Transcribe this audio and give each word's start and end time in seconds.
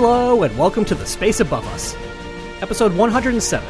Hello, 0.00 0.44
and 0.44 0.56
welcome 0.56 0.84
to 0.84 0.94
the 0.94 1.04
Space 1.04 1.40
Above 1.40 1.66
Us, 1.74 1.96
Episode 2.62 2.94
107, 2.94 3.68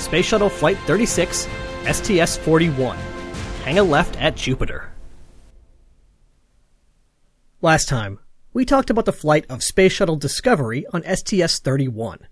Space 0.00 0.26
Shuttle 0.26 0.48
Flight 0.48 0.76
36, 0.78 1.46
STS 1.88 2.36
41. 2.38 2.98
Hang 3.62 3.78
a 3.78 3.84
left 3.84 4.20
at 4.20 4.34
Jupiter. 4.34 4.90
Last 7.62 7.88
time, 7.88 8.18
we 8.52 8.64
talked 8.64 8.90
about 8.90 9.04
the 9.04 9.12
flight 9.12 9.46
of 9.48 9.62
Space 9.62 9.92
Shuttle 9.92 10.16
Discovery 10.16 10.86
on 10.92 11.04
STS 11.04 11.60
31. 11.60 12.26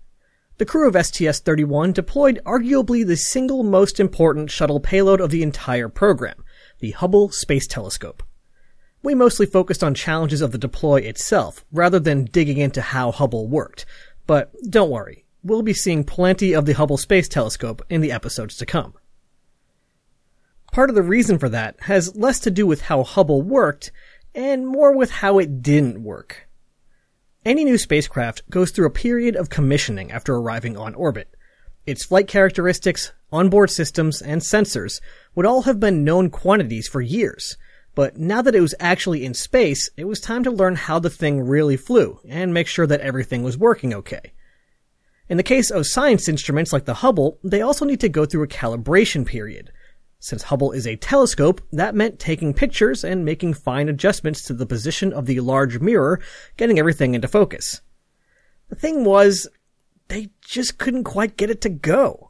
The 0.57 0.65
crew 0.65 0.89
of 0.89 1.05
STS 1.05 1.39
31 1.39 1.93
deployed 1.93 2.41
arguably 2.45 3.07
the 3.07 3.15
single 3.15 3.63
most 3.63 4.01
important 4.01 4.51
shuttle 4.51 4.81
payload 4.81 5.21
of 5.21 5.29
the 5.29 5.43
entire 5.43 5.87
program, 5.87 6.43
the 6.79 6.91
Hubble 6.91 7.29
Space 7.29 7.67
Telescope. 7.67 8.21
We 9.01 9.15
mostly 9.15 9.45
focused 9.45 9.83
on 9.83 9.93
challenges 9.93 10.41
of 10.41 10.51
the 10.51 10.57
deploy 10.57 10.97
itself, 10.97 11.63
rather 11.71 11.99
than 11.99 12.25
digging 12.25 12.57
into 12.57 12.81
how 12.81 13.11
Hubble 13.11 13.47
worked. 13.47 13.85
But 14.27 14.51
don't 14.69 14.89
worry, 14.89 15.25
we'll 15.41 15.61
be 15.61 15.73
seeing 15.73 16.03
plenty 16.03 16.53
of 16.53 16.65
the 16.65 16.73
Hubble 16.73 16.97
Space 16.97 17.29
Telescope 17.29 17.81
in 17.89 18.01
the 18.01 18.11
episodes 18.11 18.57
to 18.57 18.65
come. 18.65 18.93
Part 20.71 20.89
of 20.89 20.95
the 20.95 21.01
reason 21.01 21.39
for 21.39 21.49
that 21.49 21.75
has 21.81 22.15
less 22.15 22.39
to 22.41 22.51
do 22.51 22.67
with 22.67 22.81
how 22.81 23.03
Hubble 23.03 23.41
worked, 23.41 23.91
and 24.35 24.67
more 24.67 24.95
with 24.95 25.09
how 25.09 25.39
it 25.39 25.63
didn't 25.63 26.03
work. 26.03 26.47
Any 27.45 27.63
new 27.63 27.77
spacecraft 27.77 28.47
goes 28.49 28.69
through 28.69 28.87
a 28.87 28.91
period 28.91 29.35
of 29.35 29.49
commissioning 29.49 30.11
after 30.11 30.35
arriving 30.35 30.77
on 30.77 30.93
orbit. 30.93 31.33
Its 31.85 32.05
flight 32.05 32.27
characteristics, 32.27 33.13
onboard 33.31 33.69
systems, 33.69 34.21
and 34.21 34.41
sensors 34.41 34.99
would 35.33 35.45
all 35.45 35.63
have 35.63 35.79
been 35.79 36.03
known 36.03 36.29
quantities 36.29 36.87
for 36.87 37.01
years, 37.01 37.57
but 37.95 38.17
now 38.17 38.41
that 38.41 38.55
it 38.55 38.61
was 38.61 38.75
actually 38.79 39.25
in 39.25 39.33
space, 39.33 39.89
it 39.97 40.05
was 40.05 40.19
time 40.19 40.43
to 40.43 40.51
learn 40.51 40.75
how 40.75 40.99
the 40.99 41.09
thing 41.09 41.41
really 41.41 41.77
flew 41.77 42.19
and 42.27 42.53
make 42.53 42.67
sure 42.67 42.87
that 42.87 43.01
everything 43.01 43.43
was 43.43 43.57
working 43.57 43.93
okay. 43.93 44.33
In 45.27 45.37
the 45.37 45.43
case 45.43 45.69
of 45.69 45.85
science 45.85 46.27
instruments 46.27 46.73
like 46.73 46.85
the 46.85 46.95
Hubble, 46.95 47.37
they 47.43 47.61
also 47.61 47.85
need 47.85 47.99
to 47.99 48.09
go 48.09 48.25
through 48.25 48.43
a 48.43 48.47
calibration 48.47 49.25
period. 49.25 49.71
Since 50.19 50.43
Hubble 50.43 50.71
is 50.71 50.87
a 50.87 50.95
telescope, 50.95 51.61
that 51.71 51.95
meant 51.95 52.19
taking 52.19 52.53
pictures 52.53 53.03
and 53.03 53.23
making 53.23 53.53
fine 53.53 53.87
adjustments 53.87 54.43
to 54.43 54.53
the 54.53 54.65
position 54.65 55.13
of 55.13 55.27
the 55.27 55.39
large 55.39 55.79
mirror, 55.79 56.19
getting 56.57 56.79
everything 56.79 57.15
into 57.15 57.27
focus. 57.27 57.81
The 58.69 58.75
thing 58.75 59.03
was, 59.05 59.47
they 60.07 60.29
just 60.41 60.77
couldn't 60.77 61.03
quite 61.05 61.37
get 61.37 61.49
it 61.49 61.61
to 61.61 61.69
go. 61.69 62.28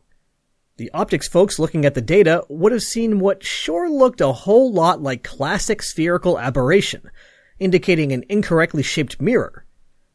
The 0.79 0.89
optics 0.93 1.27
folks 1.27 1.59
looking 1.59 1.83
at 1.83 1.93
the 1.93 2.01
data 2.01 2.45
would 2.47 2.71
have 2.71 2.83
seen 2.83 3.19
what 3.19 3.43
sure 3.43 3.89
looked 3.89 4.21
a 4.21 4.31
whole 4.31 4.71
lot 4.71 5.03
like 5.03 5.25
classic 5.25 5.83
spherical 5.83 6.39
aberration, 6.39 7.11
indicating 7.59 8.13
an 8.13 8.23
incorrectly 8.29 8.81
shaped 8.81 9.19
mirror. 9.19 9.65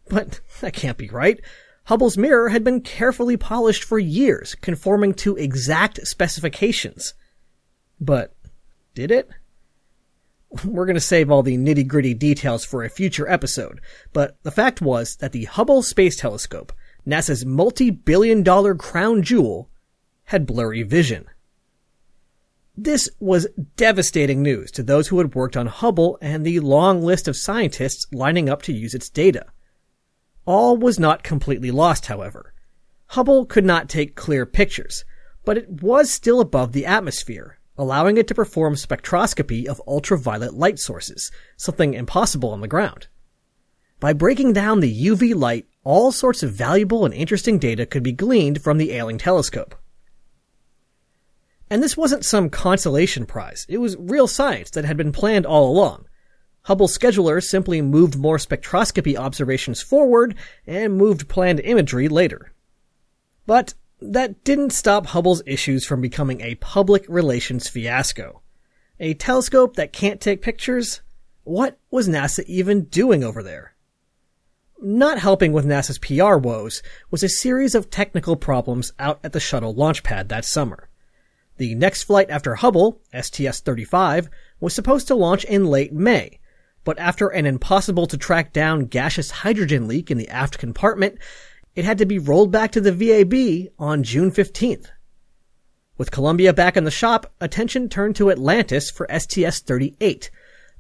But 0.09 0.41
that 0.63 0.73
can't 0.73 0.97
be 0.97 1.11
right. 1.11 1.39
Hubble's 1.85 2.17
mirror 2.17 2.49
had 2.49 2.65
been 2.65 2.81
carefully 2.81 3.37
polished 3.37 3.85
for 3.85 3.99
years, 3.99 4.55
conforming 4.55 5.13
to 5.17 5.37
exact 5.37 6.07
specifications. 6.07 7.13
But 8.01 8.35
did 8.95 9.11
it? 9.11 9.29
We're 10.65 10.87
going 10.87 10.95
to 10.95 11.01
save 11.01 11.31
all 11.31 11.43
the 11.43 11.59
nitty 11.59 11.87
gritty 11.87 12.15
details 12.15 12.65
for 12.65 12.83
a 12.83 12.89
future 12.89 13.29
episode, 13.29 13.83
but 14.15 14.39
the 14.45 14.51
fact 14.51 14.81
was 14.81 15.17
that 15.17 15.33
the 15.33 15.45
Hubble 15.45 15.83
Space 15.83 16.17
Telescope, 16.17 16.73
NASA's 17.07 17.45
multi 17.45 17.91
billion 17.91 18.43
dollar 18.43 18.75
crown 18.75 19.23
jewel, 19.23 19.69
had 20.25 20.47
blurry 20.47 20.83
vision. 20.83 21.27
This 22.77 23.09
was 23.21 23.47
devastating 23.77 24.43
news 24.43 24.73
to 24.73 24.83
those 24.83 25.09
who 25.09 25.19
had 25.19 25.35
worked 25.35 25.57
on 25.57 25.67
Hubble 25.67 26.19
and 26.21 26.45
the 26.45 26.59
long 26.59 27.03
list 27.03 27.29
of 27.29 27.37
scientists 27.37 28.07
lining 28.13 28.49
up 28.49 28.63
to 28.63 28.73
use 28.73 28.95
its 28.95 29.09
data. 29.09 29.47
All 30.45 30.77
was 30.77 30.99
not 30.99 31.23
completely 31.23 31.71
lost, 31.71 32.07
however. 32.07 32.53
Hubble 33.09 33.47
could 33.47 33.65
not 33.65 33.89
take 33.89 34.17
clear 34.17 34.45
pictures, 34.45 35.05
but 35.45 35.57
it 35.57 35.83
was 35.83 36.11
still 36.11 36.41
above 36.41 36.73
the 36.73 36.85
atmosphere, 36.85 37.59
allowing 37.79 38.17
it 38.17 38.27
to 38.29 38.35
perform 38.35 38.75
spectroscopy 38.75 39.67
of 39.67 39.81
ultraviolet 39.87 40.55
light 40.55 40.81
sources, 40.81 41.31
something 41.57 41.95
impossible 41.95 42.51
on 42.51 42.61
the 42.61 42.67
ground. 42.67 43.07
By 44.01 44.13
breaking 44.13 44.53
down 44.53 44.81
the 44.81 45.07
UV 45.07 45.35
light, 45.35 45.67
all 45.85 46.11
sorts 46.11 46.43
of 46.43 46.53
valuable 46.53 47.05
and 47.05 47.15
interesting 47.15 47.59
data 47.59 47.87
could 47.87 48.03
be 48.03 48.13
gleaned 48.13 48.63
from 48.63 48.79
the 48.79 48.91
ailing 48.91 49.19
telescope. 49.19 49.77
And 51.75 51.83
this 51.83 51.97
wasn't 51.97 52.25
some 52.25 52.51
consolation 52.51 53.27
prize. 53.27 53.67
It 53.69 53.79
was 53.79 53.97
real 53.99 54.29
science 54.29 54.71
that 54.71 54.85
had 54.85 54.97
been 54.97 55.11
planned 55.11 55.45
all 55.45 55.69
along. 55.69 56.07
Hubble 56.63 56.87
schedulers 56.87 57.49
simply 57.49 57.83
moved 57.83 58.17
more 58.17 58.37
spectroscopy 58.37 59.17
observations 59.17 59.83
forward 59.83 60.37
and 60.69 60.97
moved 60.97 61.29
planned 61.29 61.59
imagery 61.59 62.07
later. 62.07 62.53
But 63.45 63.75
that 64.01 64.45
didn't 64.45 64.71
stop 64.71 65.07
Hubble's 65.07 65.43
issues 65.47 65.85
from 65.85 66.01
becoming 66.01 66.43
a 66.43 66.55
public 66.55 67.07
relations 67.09 67.69
fiasco. 67.69 68.43
A 69.01 69.15
telescope 69.15 69.75
that 69.75 69.93
can't 69.93 70.21
take 70.21 70.43
pictures? 70.43 71.03
What 71.43 71.81
was 71.91 72.09
NASA 72.09 72.45
even 72.45 72.85
doing 72.85 73.25
over 73.25 73.43
there? 73.43 73.75
Not 74.81 75.19
helping 75.19 75.53
with 75.53 75.67
NASA's 75.67 75.99
PR 75.99 76.37
woes 76.37 76.85
was 77.11 77.25
a 77.25 77.29
series 77.29 77.75
of 77.75 77.91
technical 77.91 78.37
problems 78.37 78.93
out 79.01 79.19
at 79.25 79.33
the 79.33 79.41
shuttle 79.41 79.75
launch 79.75 80.05
pad 80.05 80.29
that 80.29 80.45
summer. 80.45 80.89
The 81.57 81.75
next 81.75 82.03
flight 82.05 82.31
after 82.31 82.57
Hubble, 82.57 83.01
STS-35, 83.13 84.29
was 84.61 84.75
supposed 84.75 85.07
to 85.09 85.15
launch 85.15 85.45
in 85.45 85.67
late 85.67 85.93
May, 85.93 86.41
but 86.83 86.99
after 86.99 87.29
an 87.29 87.47
impossible 87.47 88.07
to 88.09 88.19
track 88.19 88.53
down 88.53 88.87
gaseous 88.87 89.31
hydrogen 89.31 89.87
leak 89.87 90.11
in 90.11 90.19
the 90.19 90.29
aft 90.29 90.59
compartment, 90.59 91.19
it 91.75 91.85
had 91.85 91.99
to 91.99 92.07
be 92.07 92.19
rolled 92.19 92.51
back 92.51 92.73
to 92.73 92.81
the 92.81 92.93
VAB 92.93 93.73
on 93.79 94.03
June 94.03 94.31
15th. 94.31 94.87
With 95.97 96.11
Columbia 96.11 96.53
back 96.53 96.77
in 96.77 96.85
the 96.85 96.91
shop, 96.91 97.33
attention 97.41 97.89
turned 97.89 98.17
to 98.17 98.31
Atlantis 98.31 98.91
for 98.91 99.07
STS-38. 99.09 100.31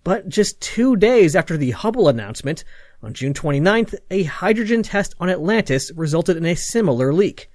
But 0.02 0.28
just 0.28 0.60
two 0.60 0.96
days 0.96 1.36
after 1.36 1.56
the 1.56 1.70
Hubble 1.70 2.08
announcement, 2.08 2.64
on 3.02 3.14
June 3.14 3.32
29th, 3.32 3.94
a 4.10 4.24
hydrogen 4.24 4.82
test 4.82 5.14
on 5.20 5.30
Atlantis 5.30 5.92
resulted 5.94 6.36
in 6.36 6.44
a 6.44 6.54
similar 6.54 7.12
leak. 7.12 7.48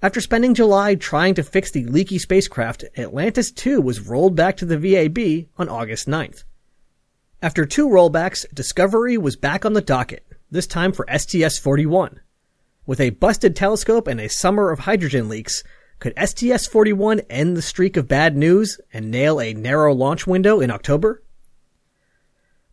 After 0.00 0.20
spending 0.20 0.54
July 0.54 0.94
trying 0.94 1.34
to 1.34 1.42
fix 1.42 1.72
the 1.72 1.84
leaky 1.84 2.18
spacecraft, 2.18 2.84
Atlantis 2.96 3.50
too 3.50 3.80
was 3.80 4.06
rolled 4.06 4.36
back 4.36 4.56
to 4.58 4.64
the 4.64 4.78
VAB 4.78 5.48
on 5.58 5.68
August 5.68 6.06
9th. 6.06 6.44
After 7.42 7.64
two 7.64 7.88
rollbacks, 7.88 8.46
Discovery 8.54 9.18
was 9.18 9.34
back 9.34 9.64
on 9.64 9.72
the 9.72 9.80
docket, 9.80 10.24
this 10.52 10.68
time 10.68 10.92
for 10.92 11.04
STS-41. 11.08 12.18
With 12.86 13.00
a 13.00 13.10
busted 13.10 13.56
telescope 13.56 14.06
and 14.06 14.20
a 14.20 14.28
summer 14.28 14.70
of 14.70 14.80
hydrogen 14.80 15.28
leaks, 15.28 15.64
could 15.98 16.14
STS-41 16.16 17.26
end 17.28 17.56
the 17.56 17.62
streak 17.62 17.96
of 17.96 18.06
bad 18.06 18.36
news 18.36 18.80
and 18.92 19.10
nail 19.10 19.40
a 19.40 19.52
narrow 19.52 19.92
launch 19.92 20.28
window 20.28 20.60
in 20.60 20.70
October? 20.70 21.24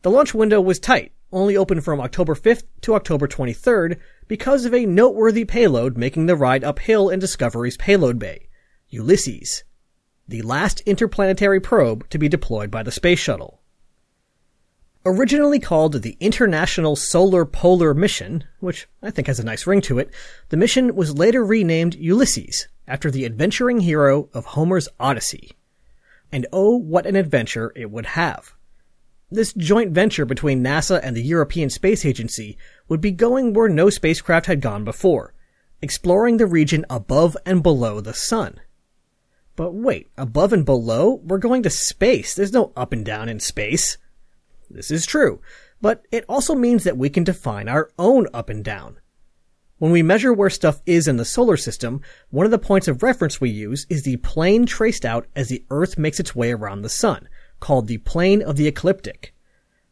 The 0.04 0.12
launch 0.12 0.36
window 0.36 0.62
was 0.62 0.80
tight, 0.80 1.12
only 1.36 1.58
open 1.58 1.82
from 1.82 2.00
October 2.00 2.34
5th 2.34 2.64
to 2.82 2.96
October 2.96 3.28
23rd 3.28 4.00
because 4.28 4.66
of 4.66 4.74
a 4.74 4.86
noteworthy 4.86 5.46
payload 5.46 5.98
making 5.98 6.26
the 6.26 6.36
ride 6.36 6.64
uphill 6.64 7.10
in 7.10 7.20
Discovery's 7.20 7.78
payload 7.78 8.18
bay, 8.18 8.48
Ulysses, 8.90 9.64
the 10.28 10.42
last 10.42 10.82
interplanetary 10.82 11.60
probe 11.60 12.10
to 12.10 12.18
be 12.18 12.30
deployed 12.30 12.72
by 12.72 12.82
the 12.82 12.92
space 12.92 13.20
shuttle. 13.20 13.62
Originally 15.06 15.60
called 15.60 16.02
the 16.02 16.18
International 16.20 16.96
Solar 16.96 17.46
Polar 17.46 17.94
Mission, 17.94 18.44
which 18.60 18.88
I 19.04 19.12
think 19.12 19.28
has 19.28 19.40
a 19.40 19.46
nice 19.46 19.68
ring 19.68 19.82
to 19.82 20.00
it, 20.00 20.10
the 20.50 20.58
mission 20.58 20.96
was 20.96 21.18
later 21.18 21.46
renamed 21.46 21.94
Ulysses 21.94 22.68
after 22.88 23.12
the 23.12 23.26
adventuring 23.26 23.82
hero 23.82 24.30
of 24.34 24.46
Homer's 24.46 24.88
Odyssey. 25.00 25.52
And 26.32 26.48
oh, 26.52 26.76
what 26.76 27.06
an 27.06 27.16
adventure 27.16 27.72
it 27.76 27.92
would 27.92 28.08
have. 28.08 28.56
This 29.36 29.52
joint 29.52 29.92
venture 29.92 30.24
between 30.24 30.64
NASA 30.64 30.98
and 31.04 31.14
the 31.14 31.22
European 31.22 31.70
Space 31.70 32.06
Agency 32.06 32.58
would 32.88 33.02
be 33.02 33.12
going 33.12 33.52
where 33.52 33.68
no 33.68 33.90
spacecraft 33.90 34.46
had 34.46 34.62
gone 34.62 34.86
before, 34.86 35.34
exploring 35.82 36.38
the 36.38 36.46
region 36.46 36.86
above 36.90 37.36
and 37.46 37.62
below 37.62 38.00
the 38.00 38.14
sun. 38.14 38.62
But 39.58 39.74
wait, 39.74 40.10
above 40.18 40.54
and 40.54 40.64
below? 40.64 41.20
We're 41.22 41.40
going 41.40 41.64
to 41.64 41.70
space. 41.70 42.34
There's 42.34 42.54
no 42.54 42.72
up 42.78 42.94
and 42.94 43.04
down 43.04 43.28
in 43.28 43.42
space. 43.42 43.98
This 44.70 44.90
is 44.90 45.06
true, 45.06 45.42
but 45.82 46.06
it 46.14 46.24
also 46.30 46.56
means 46.56 46.86
that 46.86 46.98
we 46.98 47.10
can 47.10 47.26
define 47.26 47.68
our 47.68 47.92
own 48.00 48.28
up 48.34 48.48
and 48.48 48.64
down. 48.64 49.02
When 49.80 49.92
we 49.92 50.02
measure 50.02 50.32
where 50.32 50.50
stuff 50.50 50.82
is 50.86 51.10
in 51.10 51.18
the 51.18 51.26
solar 51.26 51.58
system, 51.58 52.00
one 52.30 52.46
of 52.46 52.52
the 52.52 52.58
points 52.58 52.88
of 52.88 53.04
reference 53.04 53.42
we 53.42 53.50
use 53.50 53.86
is 53.90 54.04
the 54.04 54.16
plane 54.16 54.66
traced 54.66 55.04
out 55.04 55.28
as 55.36 55.50
the 55.50 55.66
Earth 55.70 55.98
makes 55.98 56.22
its 56.22 56.34
way 56.34 56.54
around 56.54 56.84
the 56.84 56.90
Sun, 56.90 57.28
called 57.60 57.88
the 57.88 57.98
plane 58.00 58.42
of 58.42 58.56
the 58.56 58.68
ecliptic. 58.68 59.34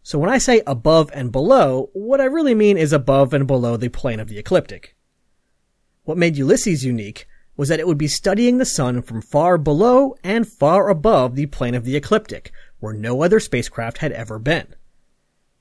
So 0.02 0.20
when 0.20 0.30
I 0.30 0.38
say 0.38 0.62
above 0.68 1.10
and 1.14 1.32
below, 1.32 1.90
what 1.94 2.20
I 2.20 2.26
really 2.26 2.54
mean 2.54 2.78
is 2.78 2.92
above 2.92 3.34
and 3.34 3.48
below 3.48 3.78
the 3.78 3.90
plane 3.90 4.20
of 4.20 4.28
the 4.28 4.38
ecliptic. 4.38 4.96
What 6.04 6.18
made 6.18 6.36
Ulysses 6.36 6.84
unique 6.84 7.28
was 7.56 7.70
that 7.70 7.80
it 7.80 7.88
would 7.88 7.98
be 7.98 8.08
studying 8.08 8.58
the 8.58 8.66
sun 8.66 9.02
from 9.02 9.22
far 9.22 9.58
below 9.58 10.16
and 10.24 10.48
far 10.48 10.90
above 10.90 11.36
the 11.36 11.46
plane 11.46 11.76
of 11.76 11.86
the 11.86 11.96
ecliptic, 11.96 12.52
where 12.80 12.94
no 12.94 13.22
other 13.22 13.40
spacecraft 13.40 14.00
had 14.00 14.12
ever 14.12 14.40
been. 14.40 14.76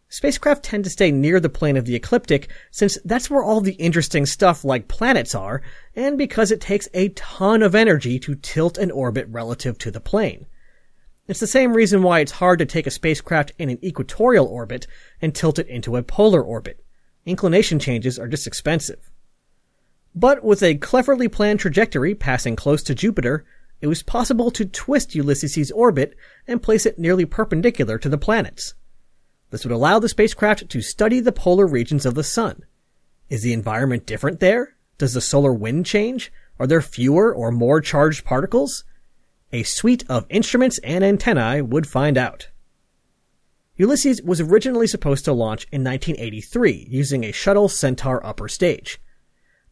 Spacecraft 0.09 0.63
tend 0.65 0.85
to 0.85 0.91
stay 0.91 1.11
near 1.11 1.41
the 1.41 1.49
plane 1.49 1.77
of 1.77 1.85
the 1.87 1.95
ecliptic 1.95 2.51
since 2.71 2.99
that's 3.05 3.31
where 3.31 3.43
all 3.43 3.61
the 3.61 3.75
interesting 3.75 4.27
stuff 4.27 4.65
like 4.65 4.89
planets 4.89 5.35
are, 5.35 5.63
and 5.95 6.19
because 6.19 6.51
it 6.51 6.61
takes 6.61 6.89
a 6.93 7.11
ton 7.11 7.63
of 7.63 7.75
energy 7.75 8.19
to 8.19 8.35
tilt 8.35 8.77
an 8.77 8.91
orbit 8.91 9.27
relative 9.31 9.79
to 9.79 9.91
the 9.91 10.01
plane. 10.01 10.47
It's 11.29 11.41
the 11.41 11.47
same 11.47 11.73
reason 11.73 12.03
why 12.03 12.21
it's 12.21 12.33
hard 12.33 12.59
to 12.59 12.67
take 12.67 12.87
a 12.87 12.91
spacecraft 12.91 13.53
in 13.59 13.71
an 13.71 13.79
equatorial 13.85 14.47
orbit 14.47 14.87
and 15.21 15.35
tilt 15.35 15.59
it 15.59 15.69
into 15.69 15.97
a 15.97 16.03
polar 16.03 16.43
orbit. 16.43 16.85
Inclination 17.25 17.79
changes 17.79 18.19
are 18.19 18.27
just 18.27 18.47
expensive. 18.47 19.11
But 20.15 20.45
with 20.45 20.63
a 20.63 20.75
cleverly 20.75 21.29
planned 21.29 21.61
trajectory 21.61 22.15
passing 22.15 22.57
close 22.57 22.83
to 22.83 22.95
Jupiter, 22.95 23.45
it 23.81 23.87
was 23.87 24.03
possible 24.03 24.51
to 24.51 24.65
twist 24.65 25.15
Ulysses' 25.15 25.71
orbit 25.71 26.17
and 26.47 26.63
place 26.63 26.87
it 26.87 26.99
nearly 26.99 27.25
perpendicular 27.25 27.99
to 27.99 28.09
the 28.09 28.19
planets. 28.19 28.75
This 29.51 29.65
would 29.65 29.73
allow 29.73 29.99
the 29.99 30.09
spacecraft 30.09 30.69
to 30.69 30.83
study 30.83 31.21
the 31.21 31.33
polar 31.33 31.67
regions 31.67 32.05
of 32.05 32.15
the 32.15 32.25
sun. 32.25 32.65
Is 33.29 33.43
the 33.43 33.53
environment 33.53 34.07
different 34.07 34.41
there? 34.41 34.77
Does 34.99 35.15
the 35.15 35.21
solar 35.21 35.53
wind 35.53 35.87
change? 35.87 36.33
Are 36.59 36.67
there 36.67 36.83
fewer 36.83 37.33
or 37.35 37.51
more 37.51 37.81
charged 37.81 38.25
particles? 38.25 38.85
A 39.53 39.63
suite 39.65 40.05
of 40.09 40.25
instruments 40.31 40.79
and 40.79 41.05
antennae 41.05 41.61
would 41.61 41.87
find 41.87 42.17
out. 42.17 42.49
Ulysses 43.77 44.23
was 44.23 44.41
originally 44.41 44.87
supposed 44.87 45.25
to 45.27 45.33
launch 45.33 45.67
in 45.71 45.85
1983 45.85 46.87
using 46.89 47.25
a 47.25 47.33
shuttle 47.33 47.69
Centaur 47.69 48.25
upper 48.25 48.49
stage. 48.49 49.01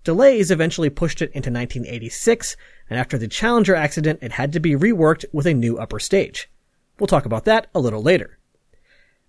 Delays 0.05 0.50
eventually 0.50 0.91
pushed 0.91 1.23
it 1.23 1.31
into 1.32 1.50
1986, 1.50 2.56
and 2.88 2.99
after 2.99 3.17
the 3.17 3.29
Challenger 3.29 3.75
accident, 3.75 4.19
it 4.23 4.32
had 4.32 4.53
to 4.53 4.61
be 4.61 4.73
reworked 4.73 5.25
with 5.32 5.47
a 5.47 5.55
new 5.55 5.79
upper 5.79 5.99
stage. 5.99 6.50
We'll 6.99 7.06
talk 7.06 7.25
about 7.25 7.44
that 7.44 7.69
a 7.75 7.81
little 7.81 8.03
later. 8.03 8.38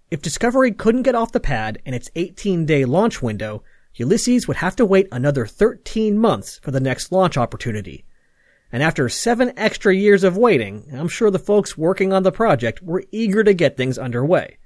If 0.09 0.21
Discovery 0.21 0.71
couldn't 0.71 1.03
get 1.03 1.15
off 1.15 1.31
the 1.31 1.39
pad 1.39 1.81
in 1.85 1.93
its 1.93 2.11
18 2.15 2.65
day 2.65 2.83
launch 2.83 3.21
window, 3.21 3.63
Ulysses 3.95 4.47
would 4.47 4.57
have 4.57 4.75
to 4.77 4.85
wait 4.85 5.07
another 5.11 5.45
13 5.45 6.17
months 6.17 6.59
for 6.59 6.71
the 6.71 6.79
next 6.81 7.11
launch 7.11 7.37
opportunity. 7.37 8.03
And 8.71 8.81
after 8.81 9.09
seven 9.09 9.51
extra 9.57 9.93
years 9.93 10.23
of 10.23 10.37
waiting, 10.37 10.85
I'm 10.93 11.09
sure 11.09 11.29
the 11.29 11.39
folks 11.39 11.77
working 11.77 12.13
on 12.13 12.23
the 12.23 12.31
project 12.31 12.81
were 12.81 13.03
eager 13.11 13.43
to 13.43 13.53
get 13.53 13.75
things 13.75 13.97
underway. 13.97 14.57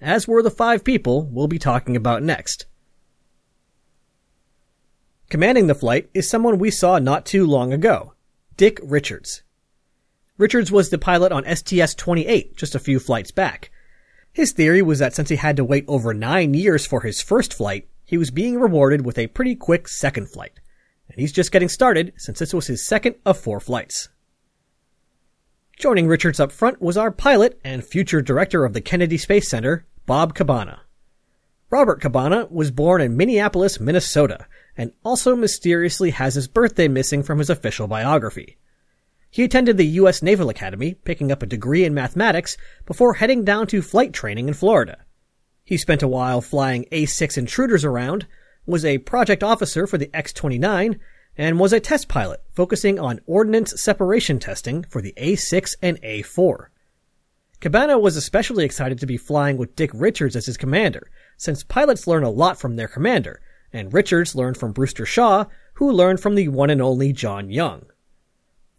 As 0.00 0.26
were 0.26 0.42
the 0.42 0.50
five 0.50 0.82
people 0.82 1.28
we'll 1.30 1.46
be 1.46 1.58
talking 1.58 1.94
about 1.94 2.22
next. 2.22 2.66
Commanding 5.28 5.68
the 5.68 5.74
flight 5.76 6.10
is 6.12 6.28
someone 6.28 6.58
we 6.58 6.72
saw 6.72 6.98
not 6.98 7.24
too 7.24 7.46
long 7.46 7.72
ago, 7.72 8.14
Dick 8.56 8.80
Richards. 8.82 9.42
Richards 10.36 10.72
was 10.72 10.88
the 10.88 10.98
pilot 10.98 11.30
on 11.30 11.44
STS-28 11.44 12.56
just 12.56 12.74
a 12.74 12.80
few 12.80 12.98
flights 12.98 13.30
back. 13.30 13.70
His 14.32 14.52
theory 14.52 14.82
was 14.82 14.98
that 14.98 15.14
since 15.14 15.28
he 15.28 15.36
had 15.36 15.56
to 15.56 15.64
wait 15.64 15.84
over 15.86 16.14
nine 16.14 16.54
years 16.54 16.86
for 16.86 17.02
his 17.02 17.20
first 17.20 17.54
flight, 17.54 17.88
he 18.04 18.16
was 18.16 18.30
being 18.30 18.58
rewarded 18.58 19.04
with 19.04 19.18
a 19.18 19.28
pretty 19.28 19.54
quick 19.54 19.86
second 19.86 20.30
flight. 20.30 20.58
He's 21.20 21.32
just 21.32 21.52
getting 21.52 21.68
started 21.68 22.14
since 22.16 22.38
this 22.38 22.54
was 22.54 22.66
his 22.66 22.82
second 22.82 23.16
of 23.26 23.38
four 23.38 23.60
flights. 23.60 24.08
Joining 25.76 26.08
Richards 26.08 26.40
up 26.40 26.50
front 26.50 26.80
was 26.80 26.96
our 26.96 27.10
pilot 27.10 27.60
and 27.62 27.84
future 27.84 28.22
director 28.22 28.64
of 28.64 28.72
the 28.72 28.80
Kennedy 28.80 29.18
Space 29.18 29.50
Center, 29.50 29.86
Bob 30.06 30.34
Cabana. 30.34 30.80
Robert 31.68 32.00
Cabana 32.00 32.46
was 32.50 32.70
born 32.70 33.02
in 33.02 33.18
Minneapolis, 33.18 33.78
Minnesota, 33.78 34.46
and 34.78 34.92
also 35.04 35.36
mysteriously 35.36 36.08
has 36.08 36.36
his 36.36 36.48
birthday 36.48 36.88
missing 36.88 37.22
from 37.22 37.38
his 37.38 37.50
official 37.50 37.86
biography. 37.86 38.56
He 39.30 39.44
attended 39.44 39.76
the 39.76 39.86
U.S. 39.86 40.22
Naval 40.22 40.48
Academy, 40.48 40.94
picking 40.94 41.30
up 41.30 41.42
a 41.42 41.46
degree 41.46 41.84
in 41.84 41.92
mathematics 41.92 42.56
before 42.86 43.14
heading 43.14 43.44
down 43.44 43.66
to 43.66 43.82
flight 43.82 44.14
training 44.14 44.48
in 44.48 44.54
Florida. 44.54 45.04
He 45.64 45.76
spent 45.76 46.02
a 46.02 46.08
while 46.08 46.40
flying 46.40 46.86
A-6 46.90 47.36
intruders 47.36 47.84
around, 47.84 48.26
was 48.66 48.84
a 48.84 48.98
project 48.98 49.42
officer 49.42 49.86
for 49.86 49.98
the 49.98 50.10
X-29, 50.14 50.98
and 51.36 51.58
was 51.58 51.72
a 51.72 51.80
test 51.80 52.08
pilot 52.08 52.42
focusing 52.52 52.98
on 52.98 53.20
ordnance 53.26 53.80
separation 53.80 54.38
testing 54.38 54.84
for 54.84 55.00
the 55.00 55.14
A-6 55.16 55.74
and 55.80 55.98
A-4. 56.02 56.66
Cabana 57.60 57.98
was 57.98 58.16
especially 58.16 58.64
excited 58.64 58.98
to 58.98 59.06
be 59.06 59.16
flying 59.16 59.56
with 59.56 59.76
Dick 59.76 59.90
Richards 59.92 60.34
as 60.34 60.46
his 60.46 60.56
commander, 60.56 61.10
since 61.36 61.62
pilots 61.62 62.06
learn 62.06 62.22
a 62.22 62.30
lot 62.30 62.58
from 62.58 62.76
their 62.76 62.88
commander, 62.88 63.40
and 63.72 63.92
Richards 63.92 64.34
learned 64.34 64.56
from 64.56 64.72
Brewster 64.72 65.06
Shaw, 65.06 65.44
who 65.74 65.92
learned 65.92 66.20
from 66.20 66.34
the 66.34 66.48
one 66.48 66.70
and 66.70 66.82
only 66.82 67.12
John 67.12 67.50
Young. 67.50 67.86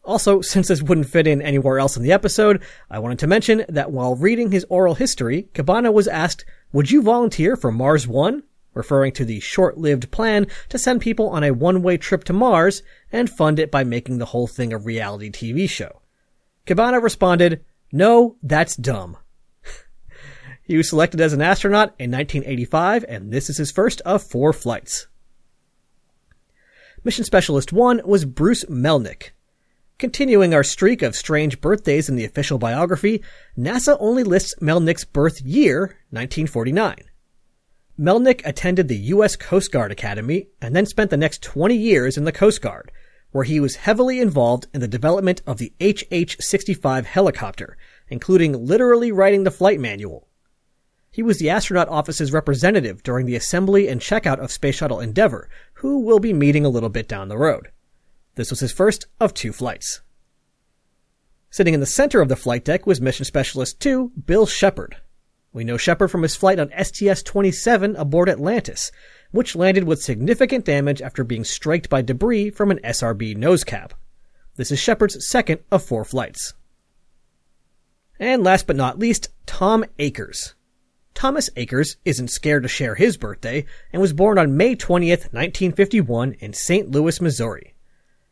Also, 0.04 0.42
since 0.42 0.68
this 0.68 0.82
wouldn't 0.82 1.10
fit 1.10 1.28
in 1.28 1.42
anywhere 1.42 1.80
else 1.80 1.96
in 1.96 2.04
the 2.04 2.12
episode, 2.12 2.62
I 2.90 3.00
wanted 3.00 3.20
to 3.20 3.28
mention 3.28 3.66
that 3.70 3.92
while 3.92 4.16
reading 4.16 4.52
his 4.52 4.66
oral 4.70 4.96
history, 4.96 5.50
Cabana 5.54 5.92
was 5.92 6.08
asked, 6.08 6.46
would 6.74 6.90
you 6.90 7.02
volunteer 7.02 7.56
for 7.56 7.72
Mars 7.72 8.08
One? 8.08 8.44
Referring 8.74 9.12
to 9.14 9.26
the 9.26 9.40
short-lived 9.40 10.12
plan 10.12 10.48
to 10.70 10.78
send 10.78 11.02
people 11.02 11.30
on 11.30 11.44
a 11.44 11.52
one-way 11.52 11.98
trip 11.98 12.24
to 12.26 12.34
Mars 12.34 12.84
and 13.12 13.30
fund 13.30 13.60
it 13.60 13.70
by 13.70 13.84
making 13.84 14.18
the 14.18 14.28
whole 14.28 14.48
thing 14.48 14.72
a 14.72 14.78
reality 14.78 15.30
TV 15.30 15.70
show. 15.70 16.02
Cabana 16.66 17.00
responded, 17.00 17.66
no, 17.92 18.38
that's 18.42 18.76
dumb. 18.76 19.18
he 20.64 20.78
was 20.78 20.90
selected 20.90 21.20
as 21.20 21.34
an 21.34 21.42
astronaut 21.42 21.94
in 22.00 22.12
1985 22.12 23.06
and 23.10 23.32
this 23.32 23.50
is 23.50 23.58
his 23.58 23.72
first 23.72 24.00
of 24.02 24.24
four 24.24 24.54
flights. 24.54 25.08
Mission 27.04 27.26
Specialist 27.26 27.74
1 27.74 28.02
was 28.06 28.26
Bruce 28.26 28.64
Melnick, 28.66 29.32
Continuing 30.02 30.52
our 30.52 30.64
streak 30.64 31.04
of 31.04 31.16
strange 31.16 31.62
birthdays 31.62 32.10
in 32.10 32.16
the 32.16 32.26
official 32.26 32.58
biography, 32.58 33.22
NASA 33.56 33.96
only 34.00 34.24
lists 34.24 34.56
Melnick's 34.60 35.06
birth 35.06 35.40
year, 35.42 35.96
1949. 36.10 36.96
Melnick 38.00 38.42
attended 38.46 38.88
the 38.88 38.98
U.S. 38.98 39.36
Coast 39.36 39.72
Guard 39.72 39.92
Academy 39.92 40.48
and 40.62 40.76
then 40.76 40.86
spent 40.86 41.10
the 41.10 41.18
next 41.18 41.44
20 41.44 41.76
years 41.76 42.18
in 42.18 42.24
the 42.24 42.32
Coast 42.32 42.62
Guard, 42.62 42.92
where 43.32 43.44
he 43.44 43.60
was 43.60 43.76
heavily 43.76 44.20
involved 44.20 44.68
in 44.74 44.82
the 44.82 44.88
development 44.88 45.42
of 45.46 45.58
the 45.58 45.74
HH-65 45.82 47.06
helicopter, 47.06 47.78
including 48.08 48.66
literally 48.66 49.12
writing 49.12 49.44
the 49.44 49.52
flight 49.52 49.80
manual. 49.80 50.28
He 51.12 51.22
was 51.22 51.40
the 51.40 51.50
astronaut 51.50 51.90
office's 51.90 52.32
representative 52.32 53.04
during 53.04 53.26
the 53.26 53.36
assembly 53.36 53.90
and 53.90 54.00
checkout 54.00 54.40
of 54.40 54.52
Space 54.52 54.76
Shuttle 54.76 55.02
Endeavour, 55.02 55.50
who 55.76 56.00
we'll 56.00 56.20
be 56.20 56.34
meeting 56.34 56.66
a 56.66 56.70
little 56.70 56.90
bit 56.90 57.08
down 57.08 57.28
the 57.28 57.38
road. 57.38 57.70
This 58.36 58.50
was 58.50 58.62
his 58.62 58.72
first 58.72 59.08
of 59.20 59.34
two 59.34 59.52
flights. 59.52 60.02
Sitting 61.50 61.74
in 61.74 61.82
the 61.82 61.86
center 61.86 62.22
of 62.22 62.30
the 62.30 62.38
flight 62.38 62.64
deck 62.64 62.88
was 62.88 63.02
Mission 63.02 63.26
Specialist 63.26 63.82
2, 63.82 64.14
Bill 64.26 64.46
Shepard. 64.46 64.96
We 65.54 65.66
know 65.66 65.76
Shepard 65.76 66.10
from 66.10 66.22
his 66.22 66.36
flight 66.36 66.60
on 66.60 66.70
STS-27 66.70 68.00
aboard 68.00 68.30
Atlantis, 68.30 68.92
which 69.32 69.56
landed 69.56 69.84
with 69.84 70.02
significant 70.02 70.64
damage 70.64 71.02
after 71.02 71.26
being 71.26 71.44
straked 71.44 71.90
by 71.90 72.02
debris 72.02 72.52
from 72.52 72.72
an 72.72 72.80
SRB 72.86 73.36
nose 73.36 73.66
cap. 73.66 73.94
This 74.56 74.72
is 74.72 74.80
Shepard's 74.80 75.28
second 75.28 75.60
of 75.70 75.84
four 75.84 76.06
flights. 76.06 76.54
And 78.18 78.44
last 78.44 78.66
but 78.66 78.78
not 78.78 79.00
least, 79.00 79.28
Tom 79.46 79.84
Akers. 80.00 80.56
Thomas 81.14 81.50
Akers 81.58 81.98
isn't 82.06 82.30
scared 82.30 82.64
to 82.64 82.70
share 82.70 82.96
his 82.96 83.18
birthday 83.18 83.66
and 83.92 84.02
was 84.02 84.14
born 84.14 84.38
on 84.38 84.56
May 84.56 84.76
20th, 84.76 85.34
1951 85.34 86.34
in 86.40 86.54
St. 86.54 86.90
Louis, 86.90 87.20
Missouri. 87.20 87.74